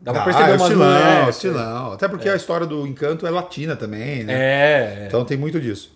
Dá 0.00 0.12
pra 0.12 0.22
Ah, 0.22 0.24
perceber 0.24 0.48
é 0.48 0.52
umas 0.52 0.62
estilão, 0.62 0.88
nuances. 0.88 1.34
estilão. 1.34 1.92
Até 1.92 2.08
porque 2.08 2.28
a 2.30 2.36
história 2.36 2.66
do 2.66 2.86
Encanto 2.86 3.26
é 3.26 3.30
latina 3.30 3.76
também, 3.76 4.24
né? 4.24 4.32
É, 4.32 5.02
é. 5.02 5.06
Então 5.08 5.24
tem 5.24 5.36
muito 5.36 5.60
disso. 5.60 5.92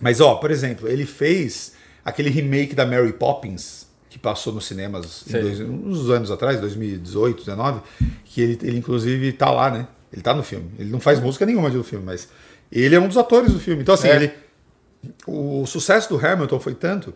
Mas, 0.00 0.20
ó, 0.20 0.36
por 0.36 0.50
exemplo, 0.50 0.88
ele 0.88 1.04
fez 1.06 1.74
aquele 2.04 2.30
remake 2.30 2.74
da 2.74 2.86
Mary 2.86 3.12
Poppins, 3.12 3.86
que 4.10 4.18
passou 4.18 4.52
nos 4.52 4.66
cinemas 4.66 5.24
dois- 5.30 5.60
uns 5.60 6.10
anos 6.10 6.30
atrás, 6.30 6.60
2018, 6.60 7.36
2019, 7.44 7.80
que 8.26 8.40
ele, 8.42 8.58
ele 8.62 8.76
inclusive 8.78 9.32
tá 9.32 9.50
lá, 9.50 9.70
né? 9.70 9.86
Ele 10.12 10.20
tá 10.20 10.34
no 10.34 10.42
filme. 10.42 10.70
Ele 10.78 10.90
não 10.90 11.00
faz 11.00 11.18
música 11.20 11.46
nenhuma 11.46 11.70
do 11.70 11.82
filme, 11.84 12.04
mas 12.04 12.28
ele 12.70 12.94
é 12.94 13.00
um 13.00 13.06
dos 13.08 13.16
atores 13.16 13.52
do 13.52 13.58
filme. 13.60 13.80
Então, 13.82 13.94
assim, 13.94 14.08
É. 14.08 14.16
ele. 14.16 14.32
O 15.26 15.64
sucesso 15.66 16.08
do 16.10 16.18
Hamilton 16.26 16.60
foi 16.60 16.74
tanto 16.74 17.14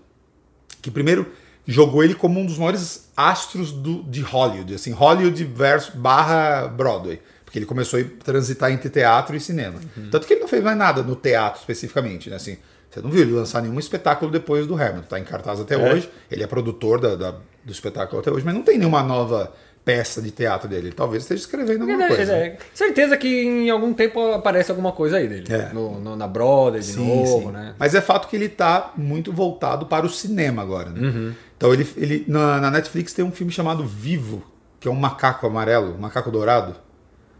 que 0.80 0.90
primeiro 0.90 1.26
jogou 1.66 2.02
ele 2.04 2.14
como 2.14 2.40
um 2.40 2.46
dos 2.46 2.56
maiores 2.58 3.10
astros 3.16 3.72
do, 3.72 4.02
de 4.04 4.20
Hollywood, 4.22 4.74
assim, 4.74 4.92
Hollywood 4.92 5.44
versus 5.44 5.94
barra 5.94 6.66
Broadway, 6.68 7.20
porque 7.44 7.58
ele 7.58 7.66
começou 7.66 7.98
a 8.00 8.04
transitar 8.22 8.70
entre 8.70 8.88
teatro 8.88 9.34
e 9.36 9.40
cinema. 9.40 9.80
Tanto 10.10 10.26
que 10.26 10.32
ele 10.34 10.40
não 10.40 10.48
fez 10.48 10.62
mais 10.62 10.76
nada 10.78 11.02
no 11.02 11.16
teatro 11.16 11.60
especificamente, 11.60 12.30
né? 12.30 12.36
Assim, 12.36 12.56
você 12.94 13.00
não 13.02 13.10
viu 13.10 13.22
ele 13.22 13.32
lançar 13.32 13.60
nenhum 13.62 13.78
espetáculo 13.78 14.30
depois 14.30 14.66
do 14.66 14.74
Hamilton, 14.74 15.02
tá 15.08 15.18
em 15.18 15.24
cartaz 15.24 15.60
até 15.60 15.76
hoje, 15.76 16.08
ele 16.30 16.42
é 16.42 16.46
produtor 16.46 17.00
da- 17.00 17.16
da- 17.16 17.34
do 17.64 17.72
espetáculo 17.72 18.20
até 18.20 18.30
hoje, 18.30 18.44
mas 18.44 18.54
não 18.54 18.62
tem 18.62 18.78
nenhuma 18.78 19.02
nova 19.02 19.52
peça 19.84 20.22
de 20.22 20.30
teatro 20.30 20.66
dele. 20.66 20.88
Ele 20.88 20.94
talvez 20.94 21.24
esteja 21.24 21.40
escrevendo 21.42 21.82
alguma 21.82 22.04
É, 22.04 22.08
coisa. 22.08 22.32
né? 22.32 22.38
é, 22.46 22.58
certeza 22.72 23.16
que 23.18 23.28
em 23.42 23.68
algum 23.68 23.92
tempo 23.92 24.32
aparece 24.32 24.70
alguma 24.70 24.92
coisa 24.92 25.18
aí 25.18 25.28
dele. 25.28 25.44
É. 25.52 25.72
No, 25.74 26.00
no- 26.00 26.16
na 26.16 26.26
Broadway 26.26 26.80
de 26.80 26.86
Sim, 26.86 27.06
novo, 27.06 27.48
sim. 27.48 27.52
né? 27.52 27.74
Mas 27.78 27.94
é 27.94 28.00
fato 28.00 28.28
que 28.28 28.34
ele 28.36 28.48
tá 28.48 28.92
muito 28.96 29.30
voltado 29.32 29.84
para 29.86 30.06
o 30.06 30.08
cinema 30.08 30.62
agora, 30.62 30.88
né? 30.90 31.06
Uhum. 31.06 31.34
Então 31.56 31.72
ele, 31.74 31.86
ele 31.98 32.24
na, 32.26 32.60
na 32.62 32.70
Netflix 32.70 33.12
tem 33.12 33.22
um 33.24 33.30
filme 33.32 33.52
chamado 33.52 33.84
Vivo, 33.84 34.42
que 34.80 34.88
é 34.88 34.90
um 34.90 34.94
macaco 34.94 35.46
amarelo, 35.46 35.94
um 35.94 35.98
macaco 35.98 36.30
dourado. 36.30 36.74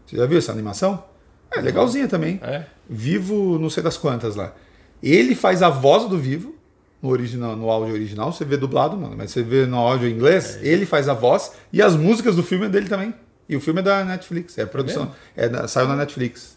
Você 0.06 0.16
já 0.16 0.26
viu 0.26 0.36
essa 0.36 0.52
animação? 0.52 1.02
É 1.50 1.60
legalzinha 1.62 2.08
também. 2.08 2.38
É. 2.42 2.64
Vivo, 2.88 3.58
não 3.58 3.70
sei 3.70 3.82
das 3.82 3.96
quantas 3.96 4.36
lá. 4.36 4.52
Ele 5.02 5.34
faz 5.34 5.62
a 5.62 5.68
voz 5.70 6.08
do 6.08 6.18
Vivo 6.18 6.54
no 7.02 7.10
original, 7.10 7.54
no 7.54 7.68
áudio 7.70 7.92
original, 7.94 8.32
você 8.32 8.44
vê 8.44 8.56
dublado, 8.56 8.96
mano, 8.96 9.14
mas 9.16 9.30
você 9.30 9.42
vê 9.42 9.66
no 9.66 9.76
áudio 9.76 10.08
em 10.08 10.12
inglês, 10.12 10.58
É. 10.62 10.66
ele 10.66 10.86
faz 10.86 11.06
a 11.08 11.12
voz 11.14 11.52
e 11.72 11.82
as 11.82 11.94
músicas 11.94 12.34
do 12.36 12.42
filme 12.42 12.64
é 12.66 12.68
dele 12.68 12.88
também. 12.88 13.12
E 13.46 13.54
o 13.56 13.60
filme 13.60 13.80
é 13.80 13.82
da 13.82 14.02
Netflix, 14.04 14.56
é 14.56 14.64
produção, 14.64 15.10
é 15.36 15.46
da- 15.48 15.68
saiu 15.68 15.86
na 15.86 15.96
Netflix. 15.96 16.56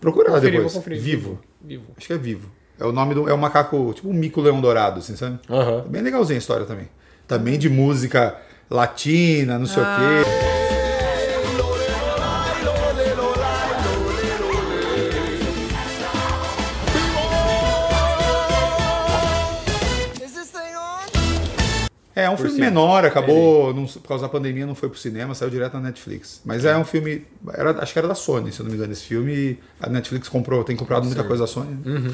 Procura 0.00 0.32
lá 0.32 0.40
depois. 0.40 0.64
vou 0.72 0.72
conferir. 0.82 1.00
Vivo. 1.00 1.38
Vivo. 1.62 1.84
Acho 1.96 2.08
que 2.08 2.12
é 2.12 2.18
vivo. 2.18 2.50
É 2.78 2.84
o 2.84 2.90
nome 2.90 3.14
do. 3.14 3.28
É 3.28 3.32
um 3.32 3.36
macaco, 3.38 3.92
tipo 3.94 4.08
um 4.08 4.12
mico 4.12 4.40
leão 4.40 4.60
dourado, 4.60 4.98
assim, 4.98 5.14
sabe? 5.14 5.38
Aham. 5.48 5.84
É 5.86 5.88
bem 5.88 6.02
legalzinha 6.02 6.36
a 6.36 6.40
história 6.40 6.66
também. 6.66 6.88
Também 7.28 7.56
de 7.56 7.70
música 7.70 8.36
latina, 8.68 9.58
não 9.60 9.66
sei 9.66 9.80
o 9.82 9.86
quê. 9.86 10.53
Um 22.34 22.36
filme 22.36 22.52
cima. 22.52 22.66
menor, 22.66 23.04
acabou, 23.04 23.72
não- 23.74 23.86
por 23.86 24.08
causa 24.08 24.24
da 24.24 24.28
pandemia 24.28 24.66
não 24.66 24.74
foi 24.74 24.88
pro 24.88 24.98
cinema, 24.98 25.34
saiu 25.34 25.50
direto 25.50 25.74
na 25.74 25.80
Netflix. 25.80 26.40
Mas 26.44 26.64
é 26.64 26.76
um 26.76 26.84
filme, 26.84 27.26
era, 27.52 27.70
acho 27.82 27.92
que 27.92 27.98
era 27.98 28.06
da 28.08 28.14
Sony, 28.14 28.52
se 28.52 28.60
eu 28.60 28.64
não 28.64 28.70
me 28.70 28.76
engano, 28.76 28.92
esse 28.92 29.04
filme. 29.04 29.58
A 29.80 29.88
Netflix 29.88 30.28
comprou, 30.28 30.62
tem 30.64 30.76
comprado 30.76 31.04
muita 31.06 31.24
coisa 31.24 31.44
da 31.44 31.46
Sony. 31.46 31.76
né? 31.84 32.12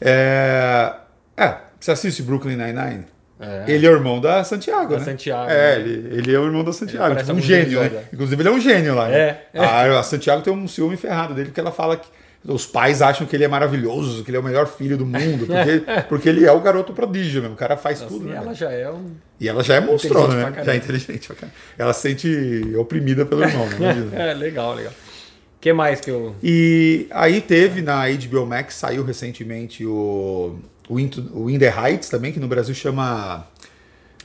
É, 0.00 0.92
é, 1.36 1.54
você 1.78 1.90
assiste 1.90 2.22
Brooklyn 2.22 2.56
Nine-Nine? 2.56 3.04
É. 3.38 3.64
Ele 3.68 3.86
é 3.86 3.90
o 3.90 3.94
irmão 3.94 4.20
da 4.20 4.44
Santiago, 4.44 4.92
Da 4.92 4.98
né? 4.98 5.04
Santiago, 5.04 5.50
É, 5.50 5.76
né? 5.78 5.80
ele, 5.80 6.16
ele 6.18 6.34
é 6.34 6.38
o 6.38 6.44
irmão 6.44 6.62
da 6.62 6.72
Santiago, 6.74 7.16
tipo 7.16 7.32
um 7.32 7.40
gênio, 7.40 7.80
né? 7.80 7.86
é. 7.86 8.04
Inclusive 8.12 8.42
ele 8.42 8.48
é 8.48 8.52
um 8.52 8.60
gênio 8.60 8.94
lá, 8.94 9.08
né? 9.08 9.18
É, 9.18 9.46
é. 9.54 9.64
A, 9.64 9.98
a 9.98 10.02
Santiago 10.02 10.42
tem 10.42 10.52
um 10.52 10.68
ciúme 10.68 10.96
ferrado 10.98 11.32
dele, 11.32 11.46
porque 11.48 11.60
ela 11.60 11.72
fala 11.72 11.96
que 11.96 12.06
os 12.44 12.66
pais 12.66 13.02
acham 13.02 13.26
que 13.26 13.36
ele 13.36 13.44
é 13.44 13.48
maravilhoso, 13.48 14.24
que 14.24 14.30
ele 14.30 14.36
é 14.36 14.40
o 14.40 14.42
melhor 14.42 14.66
filho 14.66 14.96
do 14.96 15.04
mundo, 15.04 15.46
porque, 15.46 15.82
porque 16.08 16.28
ele 16.28 16.44
é 16.44 16.52
o 16.52 16.60
garoto 16.60 16.92
prodígio 16.92 17.40
mesmo, 17.42 17.54
o 17.54 17.58
cara 17.58 17.76
faz 17.76 18.00
tudo, 18.00 18.26
E 18.26 18.30
né? 18.30 18.36
ela 18.36 18.54
já 18.54 18.70
é 18.70 18.90
um. 18.90 19.10
E 19.38 19.48
ela 19.48 19.62
já 19.62 19.74
é 19.74 19.80
monstrona, 19.80 20.50
né? 20.50 20.64
Já 20.64 20.72
é 20.72 20.76
inteligente 20.76 21.26
pra 21.26 21.36
caramba. 21.36 21.54
Ela 21.78 21.92
se 21.92 22.00
sente 22.02 22.74
oprimida 22.76 23.26
pelo 23.26 23.42
irmão, 23.42 23.66
né? 23.78 24.08
É, 24.30 24.34
legal, 24.34 24.74
legal. 24.74 24.92
O 24.92 25.60
que 25.60 25.72
mais 25.74 26.00
que 26.00 26.10
eu. 26.10 26.34
E 26.42 27.06
aí 27.10 27.40
teve 27.42 27.82
na 27.82 28.04
HBO 28.08 28.46
Max, 28.46 28.74
saiu 28.76 29.04
recentemente 29.04 29.84
o, 29.84 30.58
o, 30.88 30.98
Into- 30.98 31.30
o 31.34 31.50
In 31.50 31.58
the 31.58 31.68
Heights 31.70 32.08
também, 32.08 32.32
que 32.32 32.40
no 32.40 32.48
Brasil 32.48 32.74
chama... 32.74 33.46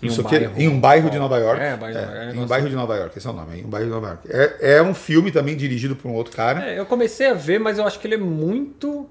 Em 0.02 0.10
um 0.10 0.16
quê, 0.16 0.40
bairro. 0.40 0.54
em 0.62 0.68
um 0.68 0.80
bairro 0.80 1.10
de 1.10 1.18
Nova 1.18 1.38
York. 1.38 1.62
É, 1.62 1.78
bairro 1.78 1.98
é 1.98 2.28
um 2.28 2.34
em 2.34 2.40
um 2.40 2.46
bairro 2.46 2.70
de 2.70 2.75
Nova 2.75 2.96
York, 2.96 3.18
esse 3.18 3.25
é 3.25 3.30
o 3.30 3.34
nome, 3.34 3.62
em 3.62 3.66
um 3.66 3.70
bairro 3.70 3.86
de 3.88 3.92
Nova 3.92 4.08
York. 4.08 4.28
É, 4.30 4.75
é 4.78 4.82
um 4.84 4.94
filme 4.94 5.32
também 5.32 5.56
dirigido 5.56 5.96
por 5.96 6.10
um 6.10 6.14
outro 6.14 6.36
cara. 6.36 6.70
É, 6.70 6.80
eu 6.80 6.86
comecei 6.86 7.28
a 7.30 7.34
ver, 7.34 7.60
mas 7.60 7.78
eu 7.78 7.86
acho 7.88 8.00
que 8.00 8.08
ele 8.08 8.16
é 8.16 8.20
muito. 8.20 9.08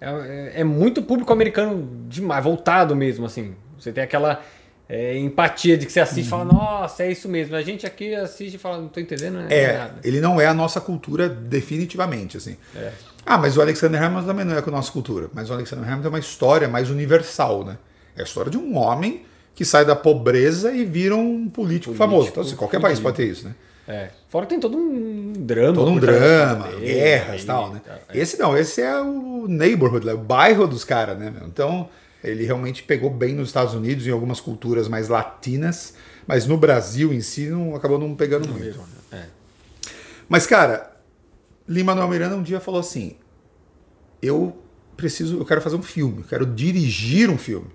É, 0.00 0.60
é 0.60 0.64
muito 0.64 1.02
público 1.02 1.32
americano 1.32 1.88
demais, 2.08 2.42
voltado 2.42 2.96
mesmo, 2.96 3.26
assim. 3.26 3.54
Você 3.78 3.92
tem 3.92 4.02
aquela 4.02 4.40
é, 4.88 5.16
empatia 5.18 5.76
de 5.76 5.86
que 5.86 5.92
você 5.92 6.00
assiste 6.00 6.26
e 6.26 6.30
fala, 6.30 6.44
nossa, 6.44 7.04
é 7.04 7.12
isso 7.12 7.28
mesmo. 7.28 7.54
A 7.56 7.62
gente 7.62 7.86
aqui 7.86 8.14
assiste 8.14 8.54
e 8.54 8.58
fala, 8.58 8.78
não 8.78 8.88
tô 8.88 9.00
entendendo 9.00 9.34
né, 9.36 9.46
É, 9.50 9.78
nada. 9.78 9.94
ele 10.04 10.20
não 10.20 10.40
é 10.40 10.46
a 10.46 10.54
nossa 10.54 10.80
cultura 10.80 11.28
definitivamente, 11.28 12.36
assim. 12.36 12.56
É. 12.74 12.92
Ah, 13.24 13.38
mas 13.38 13.56
o 13.56 13.62
Alexander 13.62 14.02
Hamilton 14.02 14.26
também 14.26 14.44
não 14.44 14.56
é 14.56 14.60
com 14.62 14.70
a 14.70 14.72
nossa 14.74 14.92
cultura. 14.92 15.28
Mas 15.32 15.48
o 15.48 15.54
Alexander 15.54 15.86
Hamilton 15.86 16.06
é 16.06 16.10
uma 16.10 16.18
história 16.18 16.68
mais 16.68 16.90
universal, 16.90 17.64
né? 17.64 17.78
É 18.16 18.20
a 18.20 18.24
história 18.24 18.50
de 18.50 18.58
um 18.58 18.76
homem 18.76 19.24
que 19.54 19.64
sai 19.64 19.84
da 19.84 19.94
pobreza 19.94 20.72
e 20.72 20.84
vira 20.84 21.14
um 21.14 21.48
político, 21.48 21.94
famoso. 21.94 22.28
Então, 22.28 22.42
assim, 22.42 22.56
qualquer 22.56 22.80
país 22.80 22.98
pode 22.98 23.16
ter 23.16 23.26
isso, 23.26 23.44
né? 23.46 23.54
É. 23.86 24.10
Fora 24.28 24.46
tem 24.46 24.58
todo 24.58 24.76
um 24.76 25.32
drama. 25.32 25.74
Todo 25.74 25.90
um 25.90 25.98
drama, 25.98 26.68
dele, 26.68 26.86
guerras 26.86 27.42
e 27.42 27.46
tal, 27.46 27.72
né? 27.72 27.80
tá, 27.84 27.98
Esse 28.14 28.38
não, 28.38 28.56
esse 28.56 28.80
é 28.80 29.00
o 29.00 29.46
neighborhood, 29.46 30.06
né? 30.06 30.14
o 30.14 30.18
bairro 30.18 30.66
dos 30.66 30.84
caras, 30.84 31.18
né? 31.18 31.32
Então, 31.46 31.88
ele 32.22 32.44
realmente 32.44 32.82
pegou 32.82 33.10
bem 33.10 33.34
nos 33.34 33.48
Estados 33.48 33.74
Unidos, 33.74 34.06
em 34.06 34.10
algumas 34.10 34.40
culturas 34.40 34.88
mais 34.88 35.08
latinas, 35.08 35.94
mas 36.26 36.46
no 36.46 36.56
Brasil 36.56 37.12
em 37.12 37.20
si 37.20 37.48
não 37.50 37.76
acabou 37.76 37.98
não 37.98 38.14
pegando 38.14 38.48
muito. 38.48 38.80
É. 39.12 39.24
Mas, 40.28 40.46
cara, 40.46 40.96
Lin-Manuel 41.68 42.08
Miranda 42.08 42.36
um 42.36 42.42
dia 42.42 42.60
falou 42.60 42.80
assim: 42.80 43.16
eu 44.22 44.56
preciso, 44.96 45.38
eu 45.38 45.44
quero 45.44 45.60
fazer 45.60 45.76
um 45.76 45.82
filme, 45.82 46.22
eu 46.22 46.28
quero 46.28 46.46
dirigir 46.46 47.28
um 47.28 47.36
filme. 47.36 47.68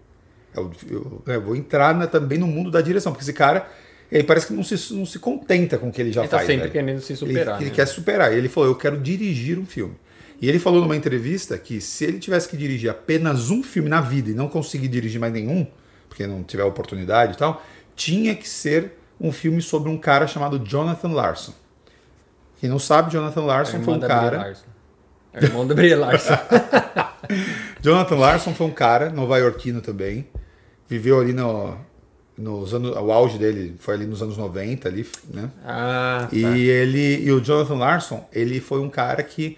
Eu, 0.59 0.71
eu- 0.89 1.33
eu 1.33 1.41
vou 1.41 1.55
entrar 1.55 1.93
na- 1.95 2.07
também 2.07 2.37
no 2.37 2.47
mundo 2.47 2.69
da 2.71 2.81
direção, 2.81 3.11
porque 3.11 3.23
esse 3.23 3.33
cara, 3.33 3.67
ele 4.11 4.23
parece 4.23 4.47
que 4.47 4.53
não 4.53 4.63
se, 4.63 4.93
não 4.93 5.05
se 5.05 5.19
contenta 5.19 5.77
com 5.77 5.89
o 5.89 5.91
que 5.91 6.01
ele 6.01 6.11
já 6.11 6.21
Ele 6.21 6.29
tá 6.29 6.37
faz. 6.37 6.47
sempre 6.47 6.61
velho. 6.69 6.71
querendo 6.73 7.01
se 7.01 7.15
superar. 7.15 7.55
Ele, 7.55 7.63
ele 7.65 7.69
né? 7.71 7.75
quer 7.75 7.85
superar. 7.87 8.33
Ele 8.33 8.49
falou: 8.49 8.69
Eu 8.69 8.75
quero 8.75 8.97
dirigir 8.97 9.57
um 9.59 9.65
filme. 9.65 9.95
E 10.41 10.47
ele 10.47 10.57
falou 10.59 10.81
numa 10.81 10.95
entrevista 10.95 11.57
que 11.57 11.81
se 11.81 12.05
ele 12.05 12.17
tivesse 12.17 12.47
que 12.47 12.55
dirigir 12.55 12.89
apenas 12.89 13.49
um 13.49 13.61
filme 13.61 13.89
na 13.89 13.99
vida 13.99 14.29
e 14.29 14.33
não 14.33 14.47
conseguir 14.47 14.87
dirigir 14.87 15.19
mais 15.19 15.33
nenhum, 15.33 15.67
porque 16.07 16.25
não 16.25 16.43
tiver 16.43 16.63
oportunidade 16.63 17.33
e 17.33 17.37
tal, 17.37 17.61
tinha 17.95 18.33
que 18.33 18.47
ser 18.47 18.93
um 19.19 19.33
filme 19.33 19.61
sobre 19.61 19.89
um 19.89 19.97
cara 19.97 20.27
chamado 20.27 20.57
Jonathan 20.59 21.09
Larson. 21.09 21.53
Quem 22.61 22.69
não 22.69 22.79
sabe, 22.79 23.11
Jonathan 23.11 23.41
Larson 23.41 23.81
foi 23.81 23.93
um 23.95 23.99
cara. 23.99 24.37
Larson. 24.37 24.65
É 25.33 25.43
irmão 25.43 25.67
da 25.67 25.75
Brie 25.75 25.93
Larson. 25.93 26.33
Jonathan 27.81 28.15
Larson 28.15 28.53
foi 28.53 28.67
um 28.67 28.71
cara 28.71 29.09
nova-iorquino 29.09 29.81
também. 29.81 30.27
Viveu 30.89 31.19
ali 31.19 31.33
no, 31.33 31.77
nos 32.37 32.73
anos, 32.73 32.95
o 32.95 33.11
auge 33.11 33.37
dele 33.37 33.75
foi 33.79 33.93
ali 33.93 34.05
nos 34.07 34.21
anos 34.23 34.37
90 34.37 34.87
ali, 34.89 35.05
né? 35.31 35.51
Ah, 35.63 36.27
tá. 36.29 36.35
E 36.37 36.67
ele 36.67 37.23
e 37.23 37.31
o 37.31 37.39
Jonathan 37.39 37.75
Larson, 37.75 38.27
ele 38.33 38.59
foi 38.59 38.79
um 38.81 38.89
cara 38.89 39.21
que 39.23 39.57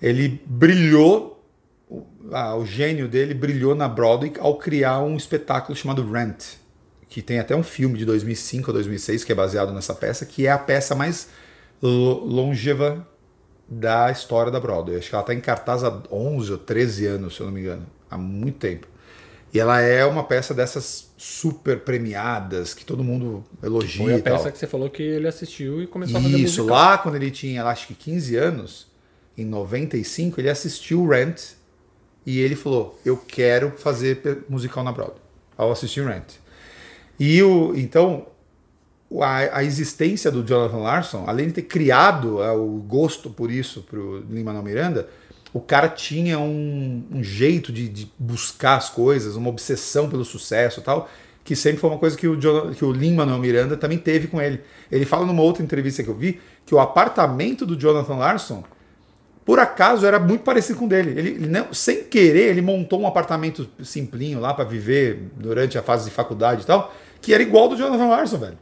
ele 0.00 0.40
brilhou, 0.46 1.44
o, 1.88 2.04
ah, 2.32 2.56
o 2.56 2.64
gênio 2.66 3.06
dele 3.08 3.34
brilhou 3.34 3.74
na 3.74 3.88
Broadway 3.88 4.32
ao 4.38 4.56
criar 4.56 5.00
um 5.00 5.16
espetáculo 5.16 5.76
chamado 5.76 6.10
Rent, 6.10 6.54
que 7.08 7.20
tem 7.22 7.38
até 7.38 7.54
um 7.54 7.62
filme 7.62 7.98
de 7.98 8.04
2005 8.06 8.68
ou 8.70 8.74
2006 8.74 9.22
que 9.24 9.32
é 9.32 9.34
baseado 9.34 9.72
nessa 9.72 9.94
peça, 9.94 10.24
que 10.24 10.46
é 10.46 10.50
a 10.50 10.58
peça 10.58 10.94
mais 10.94 11.28
lo- 11.80 12.24
longeva 12.24 13.06
da 13.68 14.10
história 14.10 14.50
da 14.50 14.58
Broadway. 14.58 14.96
Acho 14.98 15.08
que 15.08 15.14
ela 15.14 15.22
está 15.22 15.34
em 15.34 15.40
cartaz 15.40 15.84
há 15.84 16.02
11 16.10 16.52
ou 16.52 16.58
13 16.58 17.06
anos, 17.06 17.34
se 17.36 17.40
eu 17.40 17.46
não 17.46 17.52
me 17.52 17.60
engano, 17.60 17.86
há 18.10 18.16
muito 18.18 18.58
tempo. 18.58 18.86
E 19.52 19.60
ela 19.60 19.80
é 19.80 20.04
uma 20.04 20.24
peça 20.24 20.54
dessas 20.54 21.10
super 21.16 21.80
premiadas 21.80 22.72
que 22.72 22.84
todo 22.84 23.04
mundo 23.04 23.44
elogia 23.62 24.02
Foi 24.02 24.14
a 24.14 24.18
e 24.18 24.22
tal. 24.22 24.36
peça 24.36 24.50
que 24.50 24.58
você 24.58 24.66
falou 24.66 24.88
que 24.88 25.02
ele 25.02 25.28
assistiu 25.28 25.82
e 25.82 25.86
começou 25.86 26.18
a 26.18 26.22
fazer 26.22 26.38
Isso, 26.38 26.64
lá 26.64 26.96
quando 26.96 27.16
ele 27.16 27.30
tinha, 27.30 27.62
acho 27.64 27.86
que 27.86 27.94
15 27.94 28.36
anos, 28.36 28.86
em 29.36 29.44
95, 29.44 30.40
ele 30.40 30.48
assistiu 30.48 31.06
Rent 31.06 31.52
e 32.24 32.38
ele 32.40 32.56
falou: 32.56 32.98
Eu 33.04 33.16
quero 33.16 33.72
fazer 33.72 34.44
musical 34.48 34.82
na 34.82 34.92
Broadway, 34.92 35.20
ao 35.56 35.70
assistir 35.70 36.04
Rent. 36.06 36.34
E 37.20 37.42
o, 37.42 37.74
então, 37.76 38.26
a, 39.20 39.58
a 39.58 39.64
existência 39.64 40.30
do 40.30 40.42
Jonathan 40.42 40.78
Larson, 40.78 41.24
além 41.26 41.48
de 41.48 41.54
ter 41.54 41.62
criado 41.62 42.42
ah, 42.42 42.54
o 42.54 42.78
gosto 42.78 43.28
por 43.28 43.50
isso 43.50 43.82
para 43.82 43.98
o 43.98 44.20
Lin-Manuel 44.20 44.64
Miranda, 44.64 45.08
o 45.52 45.60
cara 45.60 45.88
tinha 45.88 46.38
um, 46.38 47.04
um 47.12 47.22
jeito 47.22 47.72
de, 47.72 47.88
de 47.88 48.10
buscar 48.18 48.76
as 48.76 48.88
coisas, 48.88 49.36
uma 49.36 49.48
obsessão 49.50 50.08
pelo 50.08 50.24
sucesso 50.24 50.80
e 50.80 50.82
tal, 50.82 51.08
que 51.44 51.54
sempre 51.56 51.78
foi 51.80 51.90
uma 51.90 51.98
coisa 51.98 52.16
que 52.16 52.26
o, 52.26 52.36
Jon- 52.36 52.72
que 52.72 52.84
o 52.84 52.92
Lin-Manuel 52.92 53.38
Miranda 53.38 53.76
também 53.76 53.98
teve 53.98 54.28
com 54.28 54.40
ele. 54.40 54.60
Ele 54.90 55.04
fala 55.04 55.26
numa 55.26 55.42
outra 55.42 55.62
entrevista 55.62 56.02
que 56.02 56.08
eu 56.08 56.14
vi 56.14 56.40
que 56.64 56.74
o 56.74 56.78
apartamento 56.78 57.66
do 57.66 57.76
Jonathan 57.76 58.14
Larson, 58.14 58.64
por 59.44 59.58
acaso, 59.58 60.06
era 60.06 60.20
muito 60.20 60.42
parecido 60.44 60.78
com 60.78 60.84
o 60.84 60.88
dele. 60.88 61.10
Ele, 61.18 61.28
ele 61.30 61.46
não- 61.48 61.74
sem 61.74 62.04
querer, 62.04 62.48
ele 62.48 62.62
montou 62.62 63.00
um 63.00 63.06
apartamento 63.06 63.68
simplinho 63.82 64.38
lá 64.40 64.54
para 64.54 64.64
viver 64.64 65.30
durante 65.36 65.76
a 65.76 65.82
fase 65.82 66.04
de 66.04 66.10
faculdade 66.12 66.62
e 66.62 66.64
tal, 66.64 66.94
que 67.20 67.34
era 67.34 67.42
igual 67.42 67.64
ao 67.64 67.70
do 67.70 67.76
Jonathan 67.76 68.06
Larson, 68.06 68.38
velho. 68.38 68.58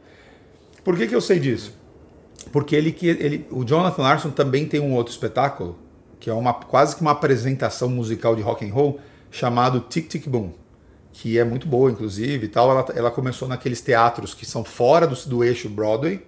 Por 0.83 0.97
que, 0.97 1.07
que 1.07 1.15
eu 1.15 1.21
sei 1.21 1.39
disso? 1.39 1.73
Porque 2.51 2.75
ele, 2.75 2.95
ele, 3.03 3.45
o 3.51 3.63
Jonathan 3.63 4.01
Larson 4.01 4.31
também 4.31 4.65
tem 4.65 4.79
um 4.79 4.93
outro 4.95 5.11
espetáculo, 5.13 5.77
que 6.21 6.29
é 6.29 6.33
uma, 6.33 6.53
quase 6.53 6.95
que 6.95 7.01
uma 7.01 7.11
apresentação 7.11 7.89
musical 7.89 8.33
de 8.35 8.41
rock 8.41 8.63
and 8.65 8.73
roll, 8.73 9.01
chamado 9.29 9.81
Tic 9.81 10.07
Tic 10.07 10.27
Boom, 10.29 10.53
que 11.11 11.37
é 11.37 11.43
muito 11.43 11.67
boa, 11.67 11.91
inclusive, 11.91 12.45
e 12.45 12.47
tal. 12.47 12.71
Ela, 12.71 12.85
ela 12.95 13.11
começou 13.11 13.47
naqueles 13.47 13.81
teatros 13.81 14.33
que 14.33 14.45
são 14.45 14.63
fora 14.63 15.05
do, 15.05 15.15
do 15.27 15.43
eixo 15.43 15.67
Broadway, 15.67 16.25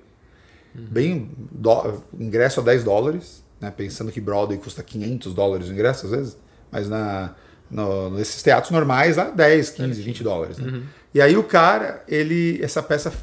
bem 0.73 1.29
dó- 1.51 2.01
ingresso 2.19 2.59
a 2.59 2.63
10 2.63 2.83
dólares, 2.83 3.43
né? 3.61 3.71
pensando 3.75 4.11
que 4.11 4.19
Broadway 4.19 4.57
custa 4.57 4.81
500 4.83 5.33
dólares 5.33 5.67
o 5.69 5.71
ingresso 5.71 6.07
às 6.07 6.11
vezes, 6.11 6.37
mas 6.71 6.89
na, 6.89 7.35
no- 7.69 8.09
nesses 8.09 8.41
teatros 8.41 8.71
normais 8.71 9.15
lá 9.17 9.25
10, 9.29 9.69
15, 9.69 10.01
20 10.01 10.23
dólares. 10.23 10.57
né? 10.57 10.81
E 11.13 11.21
aí 11.21 11.37
o 11.37 11.43
cara, 11.43 12.03
ele 12.07 12.59
essa 12.63 12.81
peça 12.81 13.13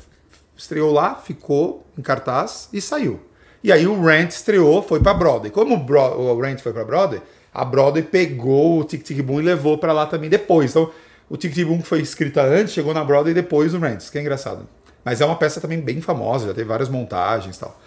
estreou 0.57 0.93
lá, 0.93 1.17
ficou 1.17 1.85
em 1.99 2.03
cartaz 2.03 2.69
e 2.73 2.81
saiu. 2.81 3.19
E 3.63 3.71
aí 3.71 3.87
o 3.87 4.03
Rent 4.03 4.31
estreou, 4.31 4.83
foi 4.83 5.01
para 5.01 5.13
Broadway. 5.15 5.51
Como 5.51 5.75
o, 5.75 5.79
Bro- 5.79 6.19
o 6.19 6.41
Rent 6.41 6.61
foi 6.61 6.73
para 6.73 6.85
Broadway, 6.85 7.21
a 7.53 7.65
Broadway 7.65 8.03
pegou 8.03 8.81
o 8.81 8.85
Tic 8.85 9.03
Tic 9.03 9.21
Boom 9.23 9.41
e 9.41 9.45
levou 9.45 9.77
para 9.79 9.93
lá 9.93 10.07
também 10.07 10.31
depois. 10.31 10.71
Então 10.71 10.91
o 11.29 11.37
Tic 11.37 11.53
Tic 11.53 11.67
Boom 11.67 11.83
foi 11.83 12.01
escrita 12.01 12.43
antes, 12.43 12.73
chegou 12.73 12.95
na 12.95 13.05
Broadway 13.05 13.33
e 13.33 13.35
depois 13.35 13.75
o 13.75 13.79
Rent, 13.79 14.01
isso 14.01 14.11
que 14.13 14.19
é 14.19 14.21
engraçado. 14.21 14.67
Mas 15.05 15.21
é 15.21 15.25
uma 15.25 15.37
peça 15.37 15.61
também 15.61 15.81
bem 15.81 16.01
famosa, 16.01 16.49
já 16.49 16.55
teve 16.55 16.69
várias 16.69 16.89
montagens 16.91 17.57
e 17.57 17.61
tal. 17.61 17.81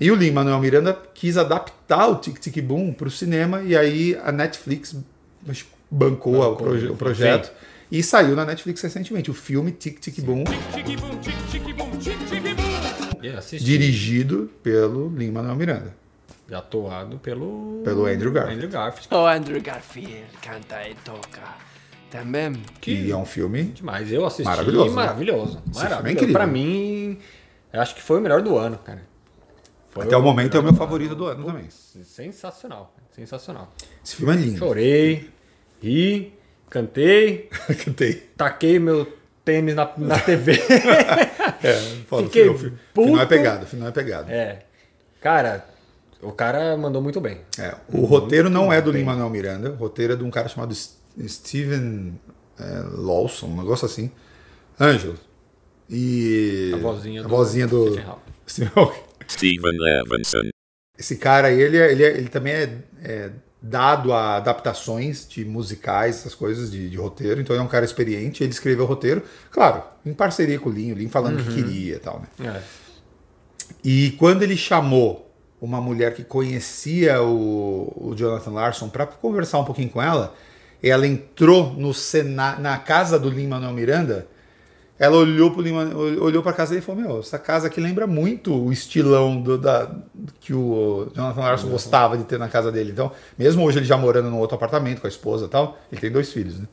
E 0.00 0.10
o 0.10 0.14
Lin-Manuel 0.14 0.60
Miranda 0.60 0.96
quis 1.12 1.36
adaptar 1.36 2.06
o 2.08 2.16
Tic 2.16 2.38
Tic 2.38 2.60
Boom 2.62 2.92
para 2.92 3.08
o 3.08 3.10
cinema 3.10 3.62
e 3.62 3.76
aí 3.76 4.16
a 4.24 4.30
Netflix 4.32 4.94
que 5.44 5.64
bancou, 5.90 6.40
o, 6.52 6.56
proje- 6.56 6.86
o 6.86 6.96
projeto 6.96 7.52
e 7.90 8.02
saiu 8.02 8.34
na 8.34 8.44
Netflix 8.46 8.80
recentemente, 8.80 9.30
o 9.30 9.34
filme 9.34 9.70
Tic 9.72 9.98
Tic 10.00 10.20
Boom, 10.20 10.44
E 12.06 12.11
assisti. 13.28 13.64
dirigido 13.64 14.50
pelo 14.62 15.08
Lin-Manuel 15.14 15.56
Miranda. 15.56 15.94
E 16.48 16.54
atuado 16.54 17.18
pelo... 17.18 17.80
Pelo 17.84 18.06
Andrew 18.06 18.32
Garfield. 18.32 18.56
Andrew 18.64 18.70
Garfield. 18.70 19.08
O 19.14 19.26
Andrew 19.26 19.60
Garfield 19.62 20.24
canta 20.42 20.88
e 20.88 20.94
toca. 20.96 21.40
Também. 22.10 22.62
E 22.86 23.10
é 23.10 23.16
um 23.16 23.24
filme 23.24 23.62
Demais. 23.64 24.12
Eu 24.12 24.26
assisti. 24.26 24.44
Maravilhoso, 24.44 24.90
né? 24.90 24.94
Maravilhoso. 24.96 25.62
Esse 25.70 25.80
filme 25.80 25.86
é 25.86 25.88
Maravilhoso. 25.88 26.10
incrível. 26.12 26.32
Pra 26.34 26.46
mim, 26.46 27.18
acho 27.72 27.94
que 27.94 28.02
foi 28.02 28.18
o 28.18 28.20
melhor 28.20 28.42
do 28.42 28.56
ano, 28.58 28.76
cara. 28.78 29.02
Foi 29.90 30.04
até 30.04 30.16
o 30.16 30.22
momento 30.22 30.56
é 30.56 30.60
o 30.60 30.62
meu 30.62 30.72
do 30.72 30.78
favorito 30.78 31.14
do 31.14 31.26
ano 31.26 31.44
também. 31.44 31.68
Sensacional. 31.70 32.94
Sensacional. 33.12 33.72
Esse 34.04 34.16
filme 34.16 34.32
é 34.34 34.36
lindo. 34.36 34.58
Chorei, 34.58 35.30
ri, 35.82 36.34
cantei, 36.68 37.48
Cantei. 37.84 38.14
taquei 38.36 38.78
meu 38.78 39.10
tênis 39.44 39.74
na, 39.74 39.90
na 39.96 40.18
TV. 40.20 40.52
É, 41.62 41.72
foda, 42.06 42.24
Fiquei 42.24 42.48
o 42.48 42.56
final, 42.58 42.74
o 42.74 43.02
final 43.04 43.16
é 43.16 43.18
puto. 43.20 43.28
pegado, 43.28 43.64
o 43.64 43.66
final 43.68 43.88
é 43.88 43.92
pegado. 43.92 44.30
é. 44.30 44.58
Cara, 45.20 45.64
o 46.20 46.32
cara 46.32 46.76
mandou 46.76 47.00
muito 47.00 47.20
bem. 47.20 47.40
É, 47.58 47.76
o 47.92 48.04
roteiro 48.04 48.50
não 48.50 48.72
é 48.72 48.80
do 48.82 48.90
Lin-Manuel 48.90 49.30
Miranda, 49.30 49.70
o 49.70 49.74
roteiro 49.76 50.14
é 50.14 50.16
de 50.16 50.24
um 50.24 50.30
cara 50.30 50.48
chamado 50.48 50.74
Steven 50.74 52.18
é, 52.58 52.82
Lawson, 52.94 53.46
um 53.46 53.56
negócio 53.56 53.86
assim. 53.86 54.10
Ângelo. 54.80 55.16
E. 55.88 56.72
A 56.74 56.78
vozinha 56.78 57.20
a 57.20 57.22
do 57.24 57.28
vozinha 57.28 57.66
do. 57.66 57.92
Stephen 58.48 58.70
Hawking. 58.74 59.00
Steven 59.28 59.78
Levinson. 59.78 60.40
Esse 60.98 61.16
cara 61.16 61.48
aí, 61.48 61.60
ele, 61.60 61.76
é- 61.78 61.92
ele, 61.92 62.04
é- 62.04 62.16
ele 62.16 62.28
também 62.28 62.52
é, 62.52 62.78
é 63.02 63.30
dado 63.62 64.12
a 64.12 64.36
adaptações 64.36 65.26
de 65.28 65.44
musicais, 65.44 66.16
essas 66.16 66.34
coisas 66.34 66.70
de, 66.70 66.90
de 66.90 66.96
roteiro, 66.96 67.40
então 67.40 67.54
ele 67.54 67.62
é 67.62 67.64
um 67.64 67.68
cara 67.68 67.84
experiente, 67.84 68.42
ele 68.42 68.50
escreveu 68.50 68.84
o 68.84 68.88
roteiro, 68.88 69.22
claro, 69.50 69.84
em 70.04 70.12
parceria 70.12 70.58
com 70.58 70.68
o 70.68 70.72
Lin, 70.72 70.92
o 70.92 70.94
Lin 70.96 71.08
falando 71.08 71.40
o 71.40 71.44
que 71.44 71.54
queria 71.54 71.94
e 71.94 71.98
tal, 71.98 72.20
né? 72.20 72.48
É. 72.54 72.62
E 73.84 74.10
quando 74.18 74.42
ele 74.42 74.56
chamou 74.56 75.30
uma 75.60 75.80
mulher 75.80 76.12
que 76.14 76.24
conhecia 76.24 77.22
o, 77.22 77.92
o 77.96 78.14
Jonathan 78.16 78.50
Larson 78.50 78.88
para 78.88 79.06
conversar 79.06 79.60
um 79.60 79.64
pouquinho 79.64 79.90
com 79.90 80.02
ela, 80.02 80.34
ela 80.82 81.06
entrou 81.06 81.72
no 81.72 81.94
Sena, 81.94 82.56
na 82.58 82.76
casa 82.78 83.16
do 83.16 83.30
Lin-Manuel 83.30 83.72
Miranda, 83.72 84.26
ela 85.02 85.16
olhou 85.16 85.50
para 85.50 85.62
olhou 86.22 86.44
para 86.44 86.52
casa 86.52 86.70
dele 86.70 86.80
e 86.80 86.86
falou: 86.86 87.02
Meu, 87.02 87.18
essa 87.18 87.36
casa 87.36 87.66
aqui 87.66 87.80
lembra 87.80 88.06
muito 88.06 88.54
o 88.54 88.72
estilão 88.72 89.42
do, 89.42 89.58
da, 89.58 89.90
que 90.40 90.54
o 90.54 91.08
Jonathan 91.12 91.40
Larson 91.40 91.68
gostava 91.68 92.16
de 92.16 92.22
ter 92.22 92.38
na 92.38 92.48
casa 92.48 92.70
dele. 92.70 92.92
Então, 92.92 93.10
mesmo 93.36 93.64
hoje 93.64 93.80
ele 93.80 93.84
já 93.84 93.96
morando 93.96 94.30
num 94.30 94.38
outro 94.38 94.54
apartamento 94.54 95.00
com 95.00 95.08
a 95.08 95.10
esposa 95.10 95.46
e 95.46 95.48
tal, 95.48 95.76
ele 95.90 96.00
tem 96.00 96.08
dois 96.08 96.32
filhos, 96.32 96.56
né? 96.56 96.68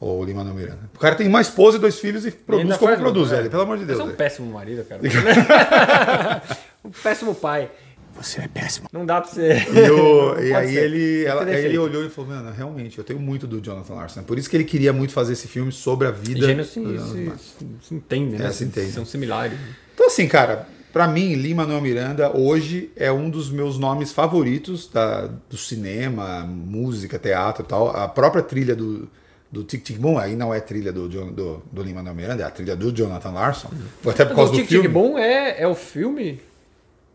O 0.00 0.24
Lin-Manuel 0.24 0.56
Miranda. 0.56 0.80
O 0.92 0.98
cara 0.98 1.14
tem 1.14 1.28
uma 1.28 1.40
esposa 1.40 1.76
e 1.76 1.80
dois 1.80 2.00
filhos 2.00 2.26
e 2.26 2.32
produz 2.32 2.76
como 2.76 2.96
produz, 2.96 3.30
é. 3.30 3.36
velho. 3.36 3.50
Pelo 3.50 3.62
amor 3.62 3.78
de 3.78 3.84
Deus. 3.84 3.98
Você 3.98 4.02
é 4.02 4.04
um 4.04 4.08
velho. 4.08 4.18
péssimo 4.18 4.52
marido, 4.52 4.84
cara. 4.84 5.00
um 6.84 6.90
péssimo 6.90 7.36
pai. 7.36 7.70
Você 8.16 8.40
é 8.42 8.48
péssimo. 8.48 8.88
Não 8.92 9.06
dá 9.06 9.20
pra 9.20 9.30
você. 9.30 9.52
E, 9.72 9.90
o- 9.90 10.38
e 10.42 10.52
aí 10.54 10.72
ser. 10.74 10.84
ele, 10.84 11.24
ela- 11.24 11.44
aí 11.44 11.64
ele 11.64 11.78
olhou 11.78 12.04
e 12.04 12.10
falou, 12.10 12.30
mano, 12.30 12.52
realmente, 12.54 12.98
eu 12.98 13.04
tenho 13.04 13.18
muito 13.18 13.46
do 13.46 13.60
Jonathan 13.60 13.94
Larson. 13.94 14.22
Por 14.22 14.38
isso 14.38 14.48
que 14.50 14.56
ele 14.56 14.64
queria 14.64 14.92
muito 14.92 15.12
fazer 15.12 15.32
esse 15.32 15.48
filme 15.48 15.72
sobre 15.72 16.06
a 16.06 16.10
vida. 16.10 16.46
Gêneros 16.46 16.68
se, 16.70 16.80
do 16.80 16.92
Jonathan 16.94 17.12
se, 17.14 17.24
Larson. 17.24 17.44
se, 17.58 17.88
se 17.88 17.94
entendem, 17.94 18.38
né? 18.38 18.46
É, 18.46 18.50
se 18.50 18.64
entendem. 18.64 18.90
São 18.90 19.04
similares. 19.06 19.56
Então 19.94 20.06
assim, 20.06 20.26
cara, 20.28 20.66
pra 20.92 21.06
mim, 21.08 21.34
Lin-Manuel 21.34 21.80
Miranda 21.80 22.36
hoje 22.36 22.90
é 22.96 23.10
um 23.12 23.30
dos 23.30 23.50
meus 23.50 23.78
nomes 23.78 24.12
favoritos 24.12 24.88
da, 24.92 25.26
do 25.48 25.56
cinema, 25.56 26.40
música, 26.44 27.18
teatro 27.18 27.64
e 27.64 27.66
tal. 27.68 27.88
A 27.96 28.08
própria 28.08 28.42
trilha 28.42 28.74
do, 28.74 29.08
do 29.50 29.62
Tic 29.64 29.82
Tic 29.82 29.98
Boom, 29.98 30.18
aí 30.18 30.36
não 30.36 30.52
é 30.52 30.60
trilha 30.60 30.92
do, 30.92 31.08
do, 31.08 31.62
do 31.72 31.82
Lin-Manuel 31.82 32.14
Miranda, 32.14 32.42
é 32.42 32.46
a 32.46 32.50
trilha 32.50 32.74
do 32.76 32.92
Jonathan 32.92 33.30
Larson. 33.30 33.70
Até 34.06 34.24
por 34.24 34.34
causa 34.36 34.52
do 34.52 34.58
Tic 34.58 34.68
filme. 34.68 34.84
Tic 34.88 34.92
Boom 34.92 35.18
é, 35.18 35.62
é 35.62 35.66
o 35.68 35.74
filme? 35.74 36.40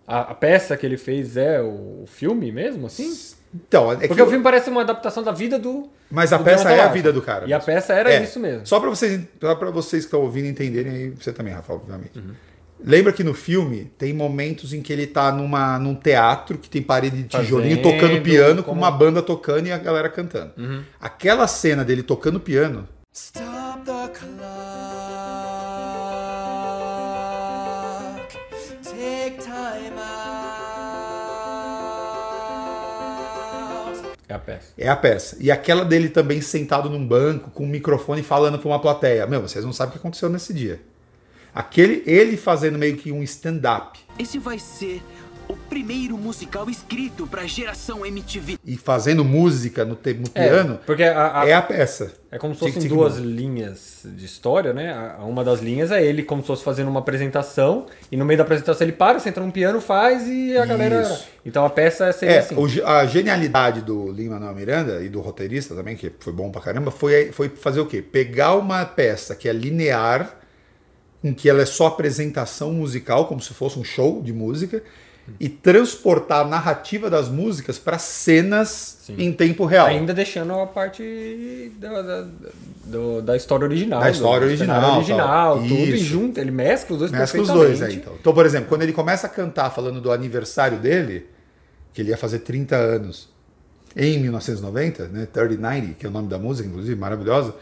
A, 0.08 0.20
a 0.32 0.36
peça 0.36 0.78
que 0.78 0.86
ele 0.86 0.98
fez 0.98 1.36
é 1.38 1.62
o 1.62 2.04
filme 2.08 2.52
mesmo, 2.52 2.86
assim? 2.88 3.12
Então, 3.54 3.92
é 3.92 3.96
Porque 3.96 4.16
que 4.16 4.22
o 4.22 4.28
filme 4.28 4.44
parece 4.44 4.70
uma 4.70 4.82
adaptação 4.82 5.24
da 5.24 5.32
vida 5.32 5.58
do. 5.58 5.90
Mas 6.12 6.32
a 6.34 6.38
do 6.38 6.44
peça 6.44 6.64
Jonathan 6.64 6.82
é 6.82 6.86
a 6.86 6.90
vida 6.92 7.12
do 7.14 7.22
cara. 7.22 7.46
E 7.48 7.54
a 7.54 7.58
mesmo. 7.58 7.66
peça 7.66 7.94
era 7.94 8.14
É. 8.14 8.22
isso 8.24 8.40
mesmo. 8.40 8.68
Só 8.68 8.80
pra 8.80 8.90
vocês, 8.90 9.22
pra 9.40 9.54
vocês 9.72 10.04
que 10.04 10.08
estão 10.08 10.22
ouvindo 10.22 10.48
entenderem, 10.48 10.92
aí 10.92 11.10
você 11.10 11.32
também, 11.34 11.54
Rafa, 11.54 11.74
obviamente. 11.74 12.20
Uhum. 12.20 12.34
Lembra 12.84 13.14
que 13.14 13.24
no 13.24 13.34
filme 13.34 13.92
tem 13.98 14.14
momentos 14.14 14.74
em 14.74 14.82
que 14.82 14.92
ele 14.94 15.08
tá 15.08 15.32
numa, 15.32 15.80
num 15.80 15.96
teatro 15.96 16.58
que 16.58 16.70
tem 16.70 16.82
parede 16.82 17.24
de 17.24 17.30
tijolinho 17.30 17.78
Fazendo 17.82 18.00
tocando 18.00 18.22
piano 18.22 18.62
com 18.62 18.70
como- 18.72 18.82
uma 18.82 18.92
banda 18.92 19.22
tocando 19.24 19.68
e 19.68 19.72
a 19.72 19.78
galera 19.78 20.10
cantando. 20.10 20.52
Uhum. 20.58 20.84
Aquela 21.00 21.48
cena 21.48 21.84
dele 21.86 22.04
tocando 22.04 22.40
piano 22.40 22.88
Stop 23.12 23.45
É 34.28 34.34
a 34.34 34.40
peça. 34.40 34.74
É 34.78 34.88
a 34.88 34.96
peça. 34.96 35.38
E 35.40 35.52
aquela 35.52 35.86
dele 35.86 36.10
também 36.10 36.42
sentado 36.42 36.90
num 36.90 37.06
banco, 37.06 37.52
com 37.52 37.64
um 37.64 37.68
microfone 37.68 38.24
falando 38.24 38.58
pra 38.58 38.68
uma 38.68 38.80
plateia. 38.80 39.28
Meu, 39.28 39.42
vocês 39.42 39.64
não 39.64 39.72
sabem 39.72 39.90
o 39.90 39.92
que 39.94 40.00
aconteceu 40.00 40.30
nesse 40.30 40.54
dia. 40.54 40.82
Aquele, 41.54 42.04
ele 42.06 42.36
fazendo 42.36 42.78
meio 42.78 42.98
que 42.98 43.14
um 43.14 43.24
stand-up 43.24 43.98
Esse 44.20 44.38
vai 44.38 44.60
ser 44.60 45.02
o 45.48 45.56
primeiro 45.56 46.18
musical 46.18 46.70
escrito 46.70 47.28
pra 47.28 47.46
geração 47.46 48.06
MTV. 48.06 48.58
e 48.66 48.78
fazendo 48.78 49.24
música 49.24 49.84
no, 49.86 49.92
no 49.96 50.00
É, 50.34 50.48
piano 50.48 50.80
porque 50.86 51.04
a, 51.04 51.42
a- 51.42 51.48
é 51.48 51.54
a 51.54 51.62
peça. 51.62 52.14
É 52.32 52.38
como 52.38 52.54
se 52.54 52.60
fossem 52.60 52.88
duas 52.90 53.18
linhas 53.18 54.02
de 54.04 54.26
história, 54.26 54.74
né? 54.74 54.92
A- 54.92 55.24
Uma 55.24 55.44
das 55.44 55.62
linhas 55.62 55.92
é 55.92 56.04
ele 56.04 56.24
como 56.24 56.42
se 56.42 56.48
fosse 56.48 56.64
fazendo 56.64 56.90
uma 56.90 57.00
apresentação, 57.00 57.86
e 58.12 58.18
no 58.18 58.26
meio 58.26 58.38
da 58.38 58.44
apresentação 58.44 58.86
ele 58.86 58.92
para, 58.96 59.20
senta 59.20 59.40
num 59.40 59.52
piano, 59.52 59.80
faz 59.80 60.28
e 60.28 60.58
a 60.58 60.66
galera. 60.66 61.02
Isso. 61.04 61.28
Então 61.46 61.64
a 61.66 61.70
peça 61.70 62.12
seria 62.12 62.36
É, 62.36 62.40
assim. 62.40 62.56
o 62.56 62.66
a 62.88 63.06
genialidade 63.06 63.82
do 63.82 64.12
Lin-Manuel 64.12 64.56
Miranda 64.56 65.04
e 65.04 65.10
do 65.10 65.22
roteirista 65.22 65.74
também, 65.76 65.96
que 65.96 66.12
foi 66.20 66.34
bom 66.34 66.50
pra 66.52 66.62
caramba, 66.62 66.92
foi, 66.92 67.32
foi 67.32 67.50
fazer 67.50 67.80
o 67.80 67.86
quê? 67.86 68.02
Pegar 68.02 68.56
uma 68.56 68.84
peça 68.86 69.36
que 69.36 69.48
é 69.48 69.54
linear, 69.54 70.38
em 71.24 71.34
que 71.34 71.50
ela 71.50 71.62
é 71.62 71.66
só 71.66 71.88
apresentação 71.88 72.72
musical, 72.74 73.28
como 73.28 73.42
se 73.42 73.54
fosse 73.54 73.80
um 73.80 73.84
show 73.84 74.22
de 74.22 74.32
música, 74.34 74.84
e 75.40 75.50
transportar 75.50 76.46
a 76.46 76.48
narrativa 76.48 77.10
das 77.10 77.28
músicas 77.30 77.80
para 77.80 77.98
cenas 77.98 79.00
em 79.18 79.32
tempo 79.34 79.66
real. 79.66 79.88
Ainda 79.88 80.14
deixando 80.14 80.54
a 80.54 80.68
parte 80.68 81.72
da, 81.80 82.02
da, 82.02 82.28
do- 82.86 83.22
da 83.22 83.36
história 83.36 83.66
original. 83.66 84.00
Da 84.00 84.10
história 84.12 84.46
original, 84.48 84.98
original, 84.98 85.28
tal. 85.28 85.58
tudo 85.60 85.74
e 85.74 85.96
Isso. 85.96 86.04
junto. 86.06 86.40
Ele 86.40 86.52
mescla 86.52 86.94
os 86.96 87.00
dois 87.00 87.12
Mescla 87.12 87.42
os 87.42 87.48
dois 87.48 87.60
perfeitamente. 87.80 87.98
então. 88.02 88.14
Então, 88.20 88.34
por 88.34 88.46
exemplo, 88.46 88.70
quando 88.70 88.84
ele 88.84 88.94
começa 88.94 89.28
a 89.28 89.30
cantar 89.30 89.70
falando 89.72 90.00
do 90.00 90.12
aniversário 90.12 90.78
dele, 90.78 91.26
que 91.94 92.02
ele 92.02 92.10
ia 92.12 92.18
fazer 92.18 92.40
30 92.40 92.76
anos 92.76 93.30
em 93.96 94.20
1990, 94.20 95.08
né? 95.08 95.28
3090, 95.32 95.94
que 96.00 96.06
é 96.06 96.10
o 96.10 96.12
nome 96.12 96.28
da 96.28 96.38
música, 96.38 96.68
inclusive, 96.68 96.96
maravilhosa. 97.00 97.54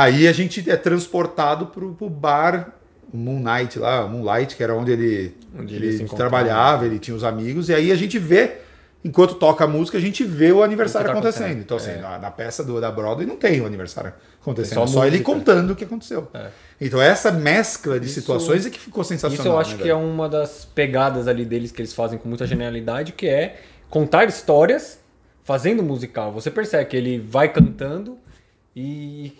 Aí 0.00 0.28
a 0.28 0.32
gente 0.32 0.68
é 0.70 0.76
transportado 0.76 1.66
pro, 1.66 1.94
pro 1.94 2.08
bar 2.08 2.72
Moonlight 3.12 3.78
lá, 3.78 4.06
Moonlight, 4.06 4.54
que 4.54 4.62
era 4.62 4.74
onde 4.74 4.92
ele, 4.92 5.34
Onde 5.58 5.74
ele 5.74 5.86
ele 5.88 6.08
trabalhava, 6.08 6.84
ele 6.86 6.98
tinha 6.98 7.16
os 7.16 7.24
amigos, 7.24 7.68
e 7.68 7.74
aí 7.74 7.90
a 7.90 7.94
gente 7.96 8.18
vê, 8.18 8.58
enquanto 9.02 9.34
toca 9.36 9.64
a 9.64 9.66
música, 9.66 9.96
a 9.96 10.00
gente 10.00 10.22
vê 10.24 10.52
o 10.52 10.62
aniversário 10.62 11.06
tá 11.06 11.12
acontecendo. 11.14 11.58
Então, 11.58 11.76
assim, 11.78 11.92
É. 11.92 11.96
na, 11.96 12.18
na 12.18 12.30
peça 12.30 12.62
do, 12.62 12.80
da 12.80 12.90
Broadway 12.90 13.26
não 13.26 13.36
tem 13.36 13.60
o 13.60 13.66
aniversário 13.66 14.12
acontecendo, 14.42 14.74
Tem 14.74 14.84
é 14.84 14.86
só 14.86 14.92
só, 15.00 15.06
ele 15.06 15.20
contando 15.20 15.70
o 15.72 15.74
que 15.76 15.84
aconteceu. 15.84 16.28
Então, 16.80 17.00
essa 17.00 17.32
mescla 17.32 17.98
de 17.98 18.06
Isso- 18.06 18.20
situações 18.20 18.66
é 18.66 18.70
que 18.70 18.78
ficou 18.78 19.02
sensacional. 19.02 19.40
Isso 19.46 19.48
eu 19.48 19.58
acho 19.58 19.70
né, 19.76 19.82
que 19.82 19.90
é 19.90 19.94
velho? 19.94 20.06
uma 20.06 20.28
das 20.28 20.64
pegadas 20.66 21.26
ali 21.26 21.44
deles 21.46 21.72
que 21.72 21.80
eles 21.80 21.94
fazem 21.94 22.18
com 22.18 22.28
muita 22.28 22.46
genialidade, 22.46 23.12
que 23.12 23.26
é 23.26 23.56
contar 23.88 24.28
histórias 24.28 24.98
fazendo 25.44 25.82
musical. 25.82 26.30
Você 26.32 26.50
percebe 26.50 26.84
que 26.84 26.96
ele 26.96 27.18
vai 27.18 27.48
cantando 27.50 28.18
e, 28.76 29.32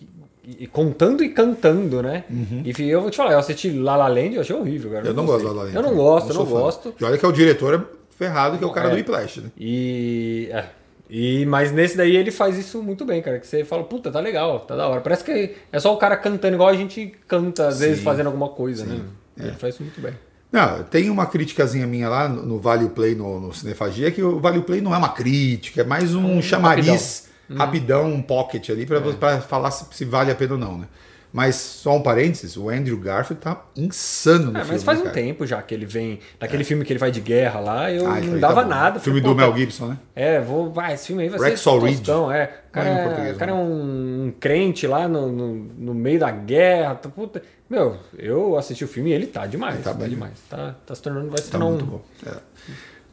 e- 0.61 0.66
contando 0.66 1.22
e 1.22 1.28
cantando, 1.30 2.02
né? 2.02 2.24
E 2.64 2.82
eu 2.88 3.00
vou 3.00 3.11
te 3.11 3.16
falar, 3.16 3.32
eu 3.32 3.38
assisti 3.38 3.70
La 3.70 3.96
La 3.96 4.08
Land, 4.08 4.34
eu 4.34 4.40
achei 4.40 4.54
horrível, 4.56 4.90
cara. 4.90 5.04
Uhum. 5.04 5.11
Eu 5.11 5.14
não 5.14 5.26
gostei. 5.26 5.44
gosto 5.44 5.54
da 5.54 5.61
La 5.61 5.64
Land 5.64 5.76
Eu 5.76 5.82
não 5.82 5.94
gosto, 5.96 6.28
eu 6.30 6.34
não 6.34 6.44
gosto. 6.46 6.94
E 7.00 7.04
olha 7.04 7.18
que 7.18 7.24
é 7.24 7.28
o 7.28 7.32
diretor 7.32 7.74
é 7.74 7.82
ferrado, 8.16 8.58
que 8.58 8.64
é 8.64 8.66
o 8.66 8.70
cara 8.72 8.88
É. 8.88 8.90
do 8.90 8.96
Whiplash, 8.96 9.40
né? 9.40 9.50
E, 9.56 10.48
é, 10.50 10.64
e 11.11 11.46
mas 11.46 11.70
nesse 11.72 11.96
daí 11.96 12.16
ele 12.16 12.30
faz 12.30 12.56
isso 12.58 12.82
muito 12.82 13.04
bem, 13.04 13.20
cara. 13.22 13.38
Que 13.38 13.46
você 13.46 13.64
fala, 13.64 13.84
puta, 13.84 14.11
tá 14.11 14.20
legal, 14.20 14.61
tá 14.61 14.74
da 14.76 14.88
hora. 14.88 15.00
Parece 15.00 15.22
que 15.24 15.54
é 15.72 15.78
só 15.78 15.92
o 15.94 15.96
cara 15.98 16.16
cantando 16.16 16.54
igual 16.54 16.68
a 16.68 16.74
gente 16.76 17.12
canta, 17.26 17.68
às 17.68 17.80
vezes, 17.80 17.98
Sim, 17.98 18.04
fazendo 18.04 18.26
alguma 18.26 18.48
coisa, 18.48 18.84
né? 18.84 19.00
é. 19.38 19.42
Ele 19.44 19.52
faz 19.52 19.74
isso 19.74 19.82
muito 19.82 20.00
bem. 20.00 20.12
Não, 20.50 20.82
tem 20.82 21.11
uma 21.11 21.26
criticazinha 21.26 21.87
minha 21.87 22.08
lá 22.08 22.26
no, 22.26 22.42
no 22.44 22.58
Vale 22.58 22.88
Play, 22.88 23.14
no, 23.14 23.38
no 23.38 23.52
Cinefagia, 23.54 24.11
que 24.11 24.22
o 24.22 24.40
Vale 24.40 24.62
Play 24.62 24.80
não 24.80 24.94
é 24.94 24.98
uma 24.98 25.11
crítica, 25.11 25.82
é 25.82 25.84
mais 25.84 26.14
um, 26.14 26.40
chamariz 26.40 26.87
rapidão, 26.87 27.27
um 27.50 28.22
pocket 28.22 28.70
ali, 28.70 28.87
pra, 28.87 29.00
pra 29.00 29.40
falar 29.40 29.70
se, 29.70 29.84
se 29.92 30.04
vale 30.04 30.30
a 30.30 30.34
pena 30.34 30.54
ou 30.54 30.58
não, 30.58 30.78
né? 30.78 30.87
Mas 31.30 31.56
só 31.56 31.94
um 31.94 32.02
parênteses, 32.02 32.56
o 32.56 32.70
Andrew 32.70 32.96
Garfield 32.98 33.42
tá 33.42 33.62
insano 33.76 34.46
no 34.50 34.58
É, 34.58 34.62
filme. 34.62 34.72
mas 34.72 34.82
faz 34.82 34.98
né, 34.98 35.02
um 35.02 35.08
cara? 35.08 35.14
tempo 35.14 35.46
já 35.46 35.61
que 35.61 35.74
ele 35.74 35.84
vem. 35.84 36.20
Naquele 36.40 36.64
filme 36.64 36.87
que 36.87 36.92
ele 36.92 36.98
vai 36.98 37.11
de 37.11 37.20
guerra 37.20 37.61
lá, 37.61 37.92
eu 37.92 38.06
Ah, 38.06 38.18
não 38.18 38.40
dava 38.40 38.62
tá 38.62 38.66
nada. 38.68 38.98
Filme 38.98 39.20
Falei, 39.20 39.34
do 39.34 39.38
Mel 39.38 39.54
Gibson, 39.54 39.88
né? 39.88 39.98
É, 40.16 40.40
vou. 40.40 40.72
Vai, 40.72 40.94
esse 40.94 41.08
filme 41.08 41.24
aí 41.24 41.28
vai 41.28 41.50
Rexall 41.50 41.80
ser. 41.80 41.87
Reed. 41.87 41.96
Tostão, 41.98 42.32
é. 42.32 42.50
O 42.70 42.72
cara, 42.72 42.88
é 42.88 43.28
é, 43.28 43.32
o 43.32 43.37
cara 43.37 43.50
é 43.50 43.54
um, 43.54 44.24
um 44.28 44.34
crente 44.40 44.87
lá 44.87 45.06
no, 45.06 45.30
no, 45.30 45.54
no 45.54 45.94
meio 45.94 46.18
da 46.18 46.30
guerra. 46.30 46.94
Tá, 46.94 47.11
puta. 47.11 47.42
Meu, 47.68 47.98
eu 48.18 48.56
assisti 48.56 48.82
o 48.84 48.88
filme 48.88 49.11
e 49.11 49.12
ele 49.12 49.26
tá 49.26 49.44
demais. 49.46 49.74
Ele 49.74 49.84
tá 49.84 49.92
tá 49.92 49.98
bem. 49.98 50.08
demais. 50.08 50.32
Tá, 50.48 50.76
tá 50.87 50.94
se 50.94 51.02
tornando. 51.02 51.28
Vai 51.28 51.42
se 51.42 51.50
Tá 51.50 51.58
tornar 51.58 51.66
muito 51.72 51.84
um. 51.84 51.88
bom. 51.88 52.04
É. 52.26 52.32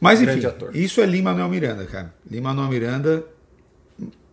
Mas 0.00 0.20
enfim, 0.22 0.30
grande 0.32 0.46
ator. 0.46 0.74
isso 0.74 1.02
é 1.02 1.06
Lin-Manuel 1.06 1.48
Miranda, 1.50 1.84
cara. 1.84 2.14
Lin-Manuel 2.30 2.68
Miranda, 2.70 3.24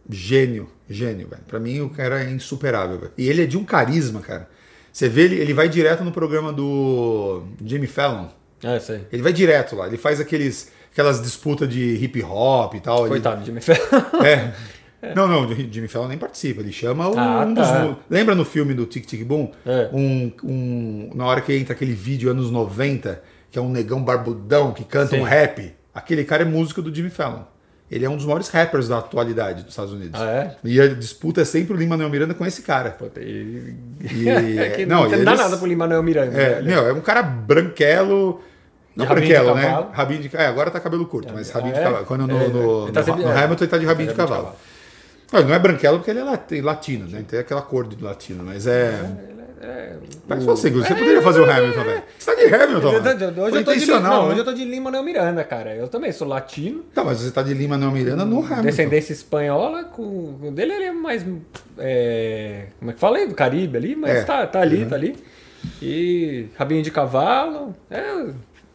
gênio, 0.10 0.70
gênio, 0.90 1.28
velho. 1.28 1.42
Pra 1.48 1.60
mim 1.60 1.82
o 1.82 1.90
cara 1.90 2.24
é 2.24 2.30
insuperável, 2.32 2.98
velho. 3.00 3.12
E 3.18 3.30
ele 3.30 3.44
é 3.44 3.46
de 3.46 3.58
um 3.58 3.64
carisma, 3.64 4.20
cara. 4.22 4.50
Você 4.92 5.10
vê 5.10 5.24
ele, 5.24 5.36
ele 5.38 5.54
vai 5.54 5.68
direto 5.70 6.04
no 6.04 6.12
programa 6.12 6.52
do 6.54 7.44
Jimmy 7.66 7.88
Fallon. 7.88 8.28
É, 8.64 8.78
isso 8.78 8.92
aí. 8.92 9.02
Ele 9.12 9.22
vai 9.24 9.34
direto 9.34 9.76
lá, 9.76 9.88
ele 9.88 9.98
faz 9.98 10.20
aqueles 10.20 10.72
aquelas 10.92 11.22
disputas 11.22 11.68
de 11.68 11.96
hip 11.96 12.22
hop 12.24 12.76
e 12.76 12.80
tal. 12.80 13.00
ele- 13.02 13.10
Coitado 13.10 13.40
de 13.42 13.48
Jimmy 13.48 13.62
Fallon. 13.62 13.82
É. 15.06 15.14
Não, 15.16 15.28
não, 15.28 15.46
o 15.46 15.54
Jimmy 15.54 15.90
Fallon 15.90 16.08
nem 16.08 16.18
participa, 16.18 16.62
ele 16.62 16.72
chama 16.72 17.10
o- 17.10 17.20
Ah, 17.20 17.46
um 17.46 17.54
tá. 17.54 17.86
dos. 17.88 17.98
Lembra 18.10 18.34
no 18.36 18.46
filme 18.46 18.74
do 18.74 18.86
Tic 18.86 19.06
Tic 19.06 19.26
Boom? 19.26 19.52
É. 19.66 19.90
Um, 19.92 20.32
um, 20.42 21.10
na 21.14 21.26
hora 21.26 21.42
que 21.42 21.54
entra 21.54 21.74
aquele 21.74 21.92
vídeo 21.92 22.32
anos 22.32 22.50
90, 22.50 23.22
que 23.52 23.60
é 23.60 23.62
um 23.62 23.70
negão 23.70 24.02
barbudão 24.02 24.72
que 24.72 24.86
canta 24.86 25.16
Sim. 25.18 25.20
um 25.20 25.24
rap. 25.24 25.74
Aquele 25.94 26.24
cara 26.24 26.44
é 26.44 26.46
músico 26.46 26.82
do 26.82 26.94
Jimmy 26.96 27.10
Fallon. 27.10 27.42
Ele 27.94 28.06
é 28.06 28.10
um 28.10 28.16
dos 28.18 28.26
maiores 28.26 28.48
rappers 28.50 28.88
da 28.88 28.98
atualidade 28.98 29.62
dos 29.64 29.72
Estados 29.72 29.94
Unidos. 29.94 30.20
Ah, 30.20 30.26
é? 30.32 30.56
E 30.64 30.82
a 30.82 30.88
disputa 30.88 31.42
é 31.42 31.46
sempre 31.46 31.74
o 31.74 31.78
Lin-Manuel 31.78 32.10
Miranda 32.10 32.34
com 32.34 32.44
esse 32.46 32.62
cara. 32.64 32.98
E... 33.18 33.76
E- 34.02 34.30
É 34.60 34.70
que 34.72 34.86
não, 34.86 35.02
não, 35.02 35.08
e 35.08 35.10
dá 35.12 35.32
eles- 35.32 35.40
nada 35.44 35.58
pro 35.58 35.68
Lin-Manuel 35.68 36.02
Miranda. 36.02 36.36
É, 36.36 36.62
meu, 36.62 36.88
é 36.88 36.94
um 36.94 37.02
cara 37.02 37.22
branquelo. 37.22 38.42
Não 38.96 39.06
branquelo, 39.06 39.56
né? 39.56 39.64
cavalo. 39.66 39.90
Rabinho 39.92 40.22
de 40.22 40.36
É, 40.38 40.46
agora 40.46 40.70
tá 40.72 40.80
cabelo 40.80 41.06
curto, 41.06 41.34
mas 41.34 41.50
rabinho 41.52 41.72
Ah, 41.72 41.76
de 41.76 41.82
é? 41.82 41.84
cavalo. 41.84 42.06
Quando 42.06 42.28
no, 42.28 42.42
É, 42.42 42.48
no, 42.48 42.92
tá 42.92 43.00
no- 43.02 43.06
sempre- 43.06 43.24
no 43.24 43.30
é. 43.32 43.44
Hamilton 43.44 43.64
ele 43.64 43.72
tá 43.72 43.78
de 43.78 43.86
rabinho 43.86 44.10
de 44.10 44.14
Rabinho 44.16 44.28
de 44.28 44.34
cavalo. 44.42 44.56
Não, 45.32 45.42
não 45.50 45.56
é 45.56 45.60
branquelo 45.60 45.98
porque 45.98 46.12
ele 46.12 46.20
é 46.20 46.24
lati- 46.24 46.62
latino, 46.62 47.08
né? 47.08 47.24
Tem 47.28 47.40
aquela 47.40 47.62
cor 47.64 47.88
de 47.88 48.02
latino, 48.04 48.44
mas 48.44 48.68
é. 48.68 49.00
Mas 50.28 50.44
você, 50.44 50.70
você 50.70 50.94
poderia 50.96 51.22
fazer 51.22 51.40
o 51.42 51.50
Hamilton, 51.50 51.84
velho. 51.84 52.04
Você 52.18 52.36
tá 52.36 52.42
de 52.42 52.54
Hamilton, 52.54 52.88
Hoje 52.88 52.96
eu 52.96 53.04
mano. 53.04 53.42
hoje 53.44 53.52
Foi 53.52 53.60
eu 53.60 53.64
tô 53.66 53.72
de, 53.72 53.78
intencional, 53.78 54.14
não, 54.14 54.24
né? 54.24 54.30
hoje 54.32 54.40
eu 54.40 54.46
tô 54.46 54.54
de 54.54 54.66
Lin-Manuel 54.66 55.04
Miranda, 55.04 55.44
cara. 55.44 55.76
Eu 55.76 55.88
também 55.88 56.12
sou 56.12 56.28
latino. 56.28 56.84
Tá, 56.94 57.04
mas 57.04 57.20
você 57.20 57.32
tá 57.32 57.42
de 57.42 57.54
Lima 57.54 57.78
Manuel 57.78 57.92
Miranda 57.94 58.26
no 58.26 58.40
Hamilton. 58.40 58.62
Descendência 58.62 59.14
espanhola, 59.14 59.84
com 59.86 60.04
o 60.42 60.52
dele 60.52 60.74
ele 60.74 60.86
é 60.86 60.92
mais. 60.92 61.26
é, 61.78 62.68
como 62.80 62.92
é 62.92 62.94
que 62.94 63.00
fala 63.00 63.18
aí? 63.18 63.28
Do 63.28 63.36
Caribe 63.36 63.78
ali, 63.78 63.96
mas 63.96 64.12
É. 64.18 64.24
tá, 64.24 64.46
tá 64.48 64.62
ali, 64.62 64.86
tá 64.86 64.96
ali. 64.96 65.16
E 65.82 66.48
rabinho 66.58 66.84
de 66.84 66.92
cavalo. 66.92 67.74
É, 67.90 68.26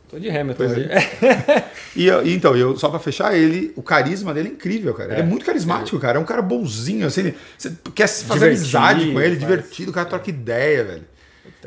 tô 0.09 0.19
de 0.19 0.29
Hamilton 0.31 0.57
Pois 0.57 0.73
hoje. 0.73 0.89
E, 1.97 2.07
eu- 2.07 2.25
e 2.25 2.33
então, 2.35 2.57
eu, 2.57 2.77
só 2.77 2.89
pra 2.89 2.99
fechar, 3.01 3.35
ele, 3.37 3.73
o 3.75 3.83
carisma 3.83 4.33
dele 4.33 4.49
é 4.51 4.53
incrível, 4.53 4.95
cara. 4.95 5.13
Ele 5.13 5.21
é 5.21 5.25
É. 5.25 5.27
muito 5.27 5.45
carismático, 5.45 5.99
cara. 5.99 6.19
É 6.19 6.21
um 6.21 6.25
cara 6.25 6.41
bonzinho, 6.43 7.07
assim, 7.07 7.21
ele- 7.23 7.37
você 7.57 7.73
quer 7.95 8.07
fazer 8.07 8.51
Divertido, 8.51 8.77
amizade 8.79 9.13
com 9.13 9.21
ele, 9.21 9.29
faz. 9.31 9.39
divertido, 9.41 9.91
o 9.91 9.95
cara 9.95 10.07
troca 10.09 10.31
ideia, 10.31 10.85
velho. 10.85 11.05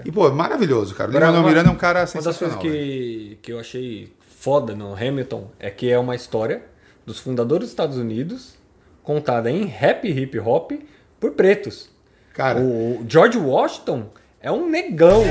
E, 0.05 0.11
pô, 0.11 0.27
é 0.27 0.31
maravilhoso, 0.31 0.95
cara. 0.95 1.11
O 1.11 1.17
uma- 1.17 1.43
Miranda 1.43 1.69
é 1.69 1.71
um 1.71 1.75
cara 1.75 1.99
Uma 1.99 2.03
das 2.05 2.13
coisas 2.13 2.35
sensacional. 2.35 2.61
velho. 2.63 2.73
que, 2.73 3.39
que 3.41 3.51
eu 3.51 3.59
achei 3.59 4.13
foda 4.39 4.73
no 4.73 4.93
Hamilton 4.95 5.51
é 5.59 5.69
que 5.69 5.91
é 5.91 5.99
uma 5.99 6.15
história 6.15 6.61
dos 7.05 7.19
fundadores 7.19 7.63
dos 7.65 7.71
Estados 7.71 7.97
Unidos 7.97 8.55
contada 9.03 9.51
em 9.51 9.65
rap 9.65 10.07
hip 10.07 10.39
hop 10.39 10.71
por 11.19 11.31
pretos. 11.31 11.89
Cara, 12.33 12.59
O 12.59 13.03
George 13.09 13.37
Washington 13.37 14.09
é 14.39 14.49
um 14.51 14.69
negão. 14.69 15.23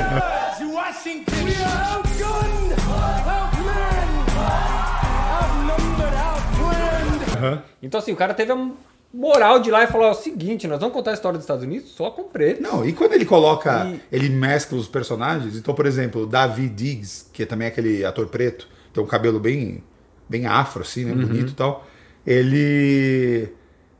Então, 7.81 7.99
assim, 7.99 8.11
o 8.11 8.15
cara 8.15 8.33
teve 8.33 8.51
a 8.51 8.69
moral 9.13 9.59
de 9.59 9.69
ir 9.69 9.71
lá 9.71 9.83
e 9.83 9.87
falar 9.87 10.11
o 10.11 10.13
seguinte: 10.13 10.67
nós 10.67 10.79
vamos 10.79 10.93
contar 10.93 11.11
a 11.11 11.13
história 11.13 11.37
dos 11.37 11.43
Estados 11.43 11.63
Unidos 11.63 11.89
só 11.91 12.11
com 12.11 12.23
preto. 12.23 12.61
Não, 12.61 12.85
e 12.87 12.93
quando 12.93 13.13
ele 13.13 13.25
coloca, 13.25 13.85
E- 13.87 14.01
ele 14.11 14.29
mescla 14.29 14.77
os 14.77 14.87
personagens, 14.87 15.55
então, 15.57 15.73
por 15.73 15.85
exemplo, 15.85 16.23
o 16.23 16.25
David 16.27 16.69
Diggs, 16.73 17.25
que 17.33 17.43
é 17.43 17.45
também 17.45 17.67
aquele 17.67 18.05
ator 18.05 18.27
preto, 18.27 18.67
tem 18.93 19.03
um 19.03 19.07
cabelo 19.07 19.39
bem, 19.39 19.83
bem 20.29 20.45
afro, 20.45 20.81
assim, 20.83 21.05
né, 21.05 21.13
bonito 21.13 21.51
e 21.51 21.55
tal, 21.55 21.85
ele, 22.25 23.49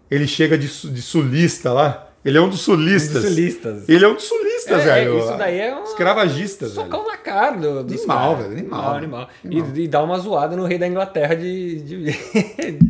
ele 0.10 0.28
chega 0.28 0.58
de, 0.58 0.68
de 0.68 1.02
sulista 1.02 1.74
lá, 1.74 2.11
Ele 2.24 2.38
é 2.38 2.42
um 2.42 2.50
dos 2.50 2.62
sulistas. 2.62 3.24
Dos 3.24 3.32
sulistas. 3.34 3.90
Ele 3.90 4.06
é 4.06 4.08
um 4.08 4.14
dos 4.14 4.24
sulistas, 4.26 4.80
É, 4.80 4.82
é, 4.82 4.94
velho. 5.06 5.20
isso 5.20 5.38
daí 5.38 5.60
é 5.60 5.76
um 5.76 5.84
Escravagistas, 5.84 6.74
velho. 6.76 6.84
socão 6.86 7.08
na 7.08 7.18
cara 7.18 7.58
do, 7.58 7.84
dos 7.84 7.98
Animal, 7.98 8.36
velho, 8.38 8.52
animal, 8.52 8.94
animal. 8.96 9.30
animal. 9.44 9.70
E, 9.76 9.82
e 9.82 9.88
dá 9.88 10.04
uma 10.04 10.20
zoada 10.20 10.56
no 10.56 10.66
rei 10.66 10.78
da 10.78 10.88
Inglaterra 10.88 11.36
de. 11.36 11.82
de- 11.82 12.16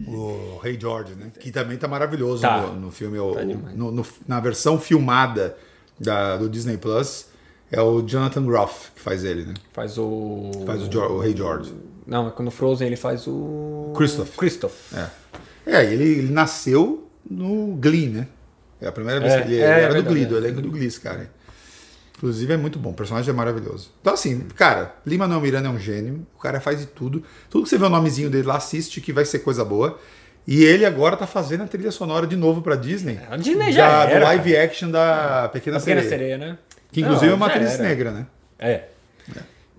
O 0.12 0.60
Rei 0.62 0.78
George, 0.80 1.14
né? 1.16 1.32
Que 1.40 1.50
também 1.52 1.78
tá 1.78 1.88
maravilhoso 1.88 2.42
Tá. 2.42 2.62
no, 2.62 2.74
no 2.80 2.92
filme. 2.92 3.18
Tá 3.34 3.44
no- 3.76 3.92
no- 3.92 4.06
na 4.28 4.40
versão 4.42 4.78
filmada 4.80 5.56
da, 6.00 6.36
do 6.38 6.50
Disney 6.50 6.78
Plus, 6.78 7.28
é 7.72 7.82
o 7.82 8.02
Jonathan 8.02 8.44
Groff 8.46 8.92
que 8.94 9.02
faz 9.02 9.24
ele, 9.24 9.46
né? 9.46 9.54
faz 9.72 9.98
o. 9.98 10.52
Faz 10.66 10.82
o, 10.84 11.00
o 11.00 11.20
Rei 11.20 11.36
George. 11.36 11.74
Não, 12.06 12.28
é 12.28 12.32
quando 12.32 12.52
Frozen 12.52 12.88
ele 12.88 12.98
faz 12.98 13.26
o. 13.28 13.94
Christoph. 13.96 14.36
Christoph. 14.36 14.74
É. 14.94 15.08
É, 15.66 15.86
ele, 15.86 16.04
ele 16.04 16.32
nasceu 16.34 17.08
no 17.30 17.76
Glee, 17.80 18.08
né? 18.10 18.28
É 18.82 18.88
a 18.88 18.92
primeira 18.92 19.20
vez 19.20 19.32
É, 19.34 19.42
que 19.42 19.48
ele, 19.52 19.56
é, 19.56 19.64
ele 19.64 19.64
é 19.64 19.68
era 19.68 19.88
do 19.88 19.94
verdade, 19.94 20.16
Glee, 20.16 20.26
do 20.26 20.36
é. 20.36 20.38
elenco 20.40 20.62
do 20.62 20.72
Glee, 20.72 20.88
esse 20.88 21.00
cara. 21.00 21.30
Inclusive 22.18 22.54
é 22.54 22.58
muito 22.58 22.78
bom, 22.78 22.92
o 22.92 22.94
personagem 22.94 23.30
é 23.32 23.34
maravilhoso. 23.34 23.92
Então, 24.00 24.14
assim, 24.14 24.42
cara, 24.56 24.94
Lima 25.06 25.26
Manuel 25.28 25.42
Miranda 25.42 25.68
é 25.70 25.72
um 25.72 25.80
gênio, 25.80 26.26
o 26.36 26.40
cara 26.40 26.60
faz 26.62 26.80
de 26.80 26.86
tudo. 26.86 27.24
Tudo 27.50 27.64
que 27.64 27.70
você 27.70 27.78
vê 27.78 27.86
o 27.86 27.90
nomezinho 27.90 28.30
dele 28.30 28.48
lá, 28.48 28.58
assiste 28.58 29.02
que 29.02 29.12
vai 29.12 29.26
ser 29.26 29.40
coisa 29.40 29.66
boa. 29.66 30.00
E 30.48 30.64
ele 30.64 30.86
agora 30.86 31.16
tá 31.18 31.26
fazendo 31.26 31.64
a 31.64 31.68
trilha 31.68 31.92
sonora 31.92 32.26
de 32.28 32.36
novo 32.36 32.62
pra 32.62 32.76
Disney. 32.76 33.20
A 33.30 33.38
Disney 33.38 33.72
já 33.72 34.06
da, 34.06 34.10
era, 34.10 34.20
Do 34.20 34.26
live 34.26 34.58
action 34.58 34.90
da 34.92 35.50
Pequena, 35.52 35.80
Pequena 35.80 36.02
Sereia. 36.02 36.10
Sereia, 36.10 36.38
né? 36.38 36.58
Que 36.92 37.02
inclusive 37.02 37.28
Não, 37.28 37.34
é 37.34 37.36
uma 37.36 37.48
atriz 37.48 37.74
era. 37.74 37.84
negra, 37.84 38.12
né? 38.12 38.26
É. 38.60 38.84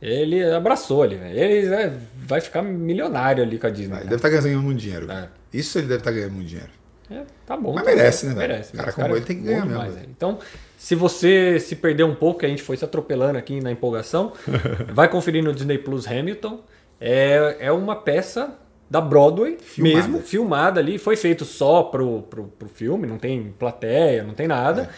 Ele 0.01 0.43
abraçou 0.53 1.03
ali, 1.03 1.17
velho. 1.17 1.39
Ele 1.39 1.67
é, 1.73 1.93
vai 2.27 2.41
ficar 2.41 2.61
milionário 2.63 3.43
ali 3.45 3.57
com 3.57 3.69
a 3.69 3.71
Disney. 3.71 3.95
Ele 3.95 3.99
cara. 3.99 4.05
deve 4.05 4.17
estar 4.17 4.29
ganhando 4.29 4.63
muito 4.63 4.79
dinheiro. 4.81 5.11
É. 5.11 5.29
Isso 5.53 5.79
ele 5.79 5.87
deve 5.87 6.01
estar 6.01 6.11
ganhando 6.11 6.33
muito 6.33 6.49
dinheiro. 6.49 6.71
É, 7.13 7.23
tá 7.47 7.57
bom. 7.57 7.75
Mas 7.75 7.85
tá 7.85 7.91
merece, 7.91 8.27
né? 8.27 8.35
Merece. 8.35 8.73
Cara 8.73 8.89
Esse 8.89 9.01
como 9.01 9.17
ele 9.17 9.25
tem 9.25 9.37
que 9.43 9.49
é 9.49 9.53
ganhar 9.53 9.67
mesmo, 9.67 9.93
velho. 9.93 10.09
Então, 10.11 10.39
se 10.79 10.95
você 10.95 11.61
se 11.61 11.77
perder 11.77 12.05
um 12.05 12.15
pouco, 12.15 12.41
que 12.41 12.47
a 12.47 12.49
gente 12.49 12.63
foi 12.63 12.77
se 12.77 12.85
atropelando 12.85 13.39
aqui 13.39 13.61
na 13.61 13.71
empolgação, 13.71 14.33
vai 14.93 15.09
conferir 15.09 15.43
no 15.43 15.53
Disney 15.53 15.79
Plus 15.79 16.07
Hamilton. 16.07 16.61
É, 17.01 17.57
é 17.61 17.73
uma 17.73 17.97
peça 17.97 18.57
da 18.89 19.01
Broadway 19.01 19.57
Filmada. 19.61 19.97
mesmo, 19.97 20.21
filmada 20.21 20.81
ali. 20.81 20.99
Foi 20.99 21.17
feito 21.17 21.45
só 21.45 21.83
pro, 21.85 22.23
pro, 22.23 22.45
pro 22.45 22.69
filme, 22.69 23.07
não 23.07 23.19
tem 23.19 23.55
plateia, 23.59 24.23
não 24.23 24.35
tem 24.35 24.47
nada. 24.47 24.91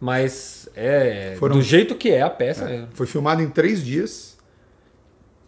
Mas 0.00 0.68
é 0.74 1.36
Foram- 1.38 1.56
do 1.56 1.62
jeito 1.62 1.94
que 1.94 2.10
é 2.10 2.22
a 2.22 2.30
peça. 2.30 2.64
é. 2.68 2.86
Foi 2.94 3.06
filmado 3.06 3.40
em 3.42 3.48
três 3.48 3.84
dias. 3.84 4.32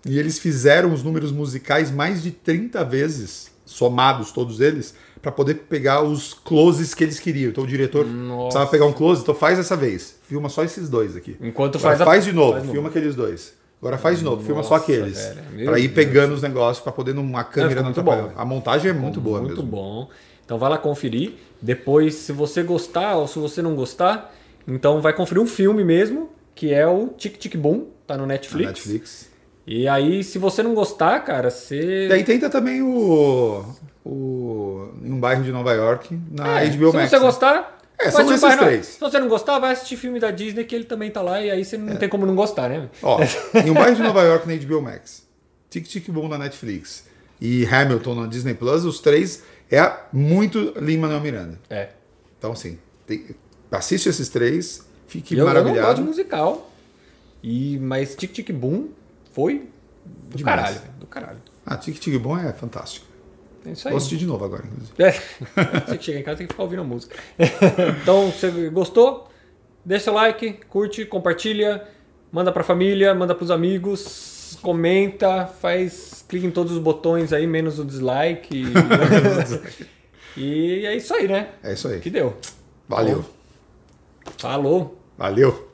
E 0.07 0.19
eles 0.19 0.39
fizeram 0.39 0.93
os 0.93 1.03
números 1.03 1.33
musicais 1.33 1.91
mais 1.91 2.23
de 2.23 2.31
30 2.31 2.85
vezes, 2.85 3.51
somados 3.65 4.31
todos 4.33 4.61
eles, 4.61 4.95
para 5.23 5.33
poder 5.33 5.55
pegar 5.69 6.03
os 6.03 6.35
closes 6.35 6.93
que 6.95 7.03
eles 7.03 7.19
queriam. 7.19 7.51
Então 7.51 7.65
o 7.65 7.67
diretor 7.67 8.05
Nossa. 8.07 8.43
precisava 8.45 8.71
pegar 8.71 8.85
um 8.87 8.93
close, 8.93 9.23
então 9.23 9.35
faz 9.35 9.57
dessa 9.57 9.75
vez. 9.77 10.19
Filma 10.29 10.49
só 10.49 10.63
esses 10.65 10.89
dois 10.89 11.17
aqui. 11.17 11.37
Enquanto 11.41 11.77
Agora 11.79 11.91
faz 11.97 12.01
a- 12.01 12.05
faz 12.05 12.25
de 12.25 12.33
novo, 12.33 12.59
faz 12.59 12.71
filma 12.71 12.89
aqueles 12.91 13.15
dois. 13.15 13.55
Agora 13.81 13.99
faz 13.99 14.19
de 14.19 14.25
novo, 14.25 14.43
filma 14.43 14.63
só 14.63 14.71
Nossa, 14.77 14.85
aqueles. 14.85 15.19
Para 15.65 15.79
ir 15.79 15.89
Deus. 15.89 15.95
pegando 15.95 16.35
os 16.35 16.41
negócios, 16.43 16.83
para 16.83 16.93
poder 16.93 17.15
numa 17.15 17.45
câmera 17.45 17.77
não 17.77 17.85
muito 17.85 18.01
atrapalhar. 18.01 18.29
bom, 18.35 18.41
A 18.41 18.45
montagem 18.45 18.91
é 18.91 18.95
muito 18.95 19.21
boa 19.21 19.41
Muito 19.41 19.57
mesmo. 19.57 19.71
bom. 19.71 20.09
Então 20.45 20.59
vai 20.59 20.71
lá 20.71 20.79
conferir. 20.79 21.35
Depois, 21.61 22.15
se 22.15 22.33
você 22.33 22.63
gostar 22.63 23.17
ou 23.17 23.27
se 23.27 23.39
você 23.39 23.61
não 23.63 23.75
gostar, 23.75 24.35
então 24.69 25.01
vai 25.01 25.13
conferir 25.15 25.43
um 25.43 25.47
filme 25.47 25.85
mesmo, 25.85 26.31
que 26.55 26.73
é 26.73 26.87
o 26.87 27.09
Tic 27.09 27.37
Tic 27.39 27.57
Boom, 27.57 27.87
tá 28.07 28.15
no 28.17 28.23
Na 28.27 28.29
Netflix. 28.35 29.29
E 29.67 29.89
aí, 29.89 30.23
se 30.23 30.39
você 30.39 30.63
não 30.63 30.75
gostar, 30.75 31.21
cara, 31.25 31.51
você. 31.51 32.09
E 32.09 32.13
aí 32.13 32.23
tenta 32.25 32.51
também 32.51 32.83
o, 32.83 33.65
o. 34.05 34.89
Em 35.03 35.13
um 35.13 35.19
bairro 35.21 35.43
de 35.43 35.51
Nova 35.53 35.73
York, 35.73 36.19
na 36.31 36.61
É, 36.63 36.69
HBO 36.71 36.91
se 36.91 36.97
Max. 36.97 37.11
você 37.11 37.17
né? 37.17 37.23
gostar. 37.23 37.79
É, 37.99 38.11
são 38.11 38.23
esses 38.29 38.43
Noel. 38.43 38.59
três. 38.59 38.87
Se 38.87 39.01
você 39.01 39.19
não 39.21 39.29
gostar, 39.29 39.59
vai 39.59 39.73
assistir 39.73 39.97
filme 39.97 40.19
da 40.21 40.31
Disney 40.31 40.65
que 40.65 40.75
ele 40.75 40.85
também 40.85 41.11
tá 41.11 41.23
lá 41.23 41.41
e 41.41 41.51
aí 41.51 41.65
você 41.65 41.79
não 41.79 41.97
tem 41.97 42.09
como 42.09 42.27
não 42.27 42.35
gostar, 42.35 42.69
né? 42.69 42.89
Ó, 43.03 43.19
em 43.65 43.71
um 43.71 43.75
bairro 43.75 43.95
de 43.95 44.03
Nova 44.03 44.21
York 44.23 44.47
na 44.49 44.55
HBO 44.57 44.83
Max, 44.83 45.25
Tic 45.71 45.87
Tic 45.87 46.11
Boom 46.11 46.29
na 46.29 46.37
Netflix 46.37 47.07
e 47.41 47.65
Hamilton 47.65 48.15
na 48.17 48.27
Disney 48.27 48.53
Plus, 48.55 48.85
os 48.85 48.99
três 48.99 49.45
é 49.71 49.91
muito 50.13 50.75
Lin-Manuel 50.77 51.21
Miranda. 51.21 51.59
É. 51.71 51.91
Então, 52.37 52.53
assim, 52.53 52.79
tem- 53.07 53.27
assiste 53.71 54.09
esses 54.09 54.29
três, 54.29 54.85
fique 55.07 55.35
eu, 55.35 55.39
eu 55.39 55.45
não 55.47 55.53
gosto 55.53 55.65
de 55.65 55.71
maravilhado. 55.73 56.03
musical. 56.03 56.71
E, 57.43 57.79
mas 57.79 58.15
Tic 58.17 58.33
Tic 58.33 58.51
Boom 58.53 58.89
foi 59.35 59.69
do 60.31 60.39
Demais. 60.39 60.57
caralho, 60.57 60.81
velho, 60.81 60.93
do 61.01 61.07
caralho. 61.07 61.43
Ah, 61.67 61.77
Tic 61.77 61.99
Tic 61.99 62.19
Boom 62.21 62.39
é 62.39 62.53
fantástico. 62.53 63.07
É 63.67 63.71
isso 63.73 63.89
aí. 63.89 63.93
Vou 63.93 63.99
assistir 63.99 64.17
de 64.17 64.27
novo 64.27 64.45
agora, 64.45 64.65
inclusive. 64.67 65.03
É. 65.03 65.13
Você 65.87 65.99
que 65.99 66.05
chega 66.05 66.19
em 66.21 66.23
casa 66.23 66.39
tem 66.39 66.47
que 66.47 66.53
ficar 66.53 66.63
ouvindo 66.63 66.83
a 66.83 66.85
música. 66.85 67.17
então, 68.03 68.31
você 68.31 68.71
gostou? 68.71 69.29
Deixa 69.85 70.11
o 70.11 70.15
like, 70.15 70.61
curte, 70.69 71.05
compartilha, 71.05 71.87
manda 72.31 72.53
pra 72.53 72.63
família, 72.63 73.15
manda 73.15 73.35
pros 73.35 73.51
amigos, 73.51 74.59
comenta, 74.63 75.47
faz, 75.47 76.25
clica 76.29 76.47
em 76.47 76.51
todos 76.51 76.73
os 76.73 76.79
botões 76.79 77.33
aí, 77.33 77.47
menos 77.47 77.79
o 77.79 77.85
dislike. 77.85 78.65
E, 80.37 80.41
e 80.41 80.87
é 80.87 80.97
isso 80.97 81.15
aí, 81.15 81.29
né? 81.29 81.49
É 81.63 81.73
isso 81.73 81.89
aí. 81.89 82.01
Que 82.01 82.11
deu. 82.11 82.37
Valeu. 82.89 83.25
Falou. 84.39 84.99
Valeu. 85.19 85.74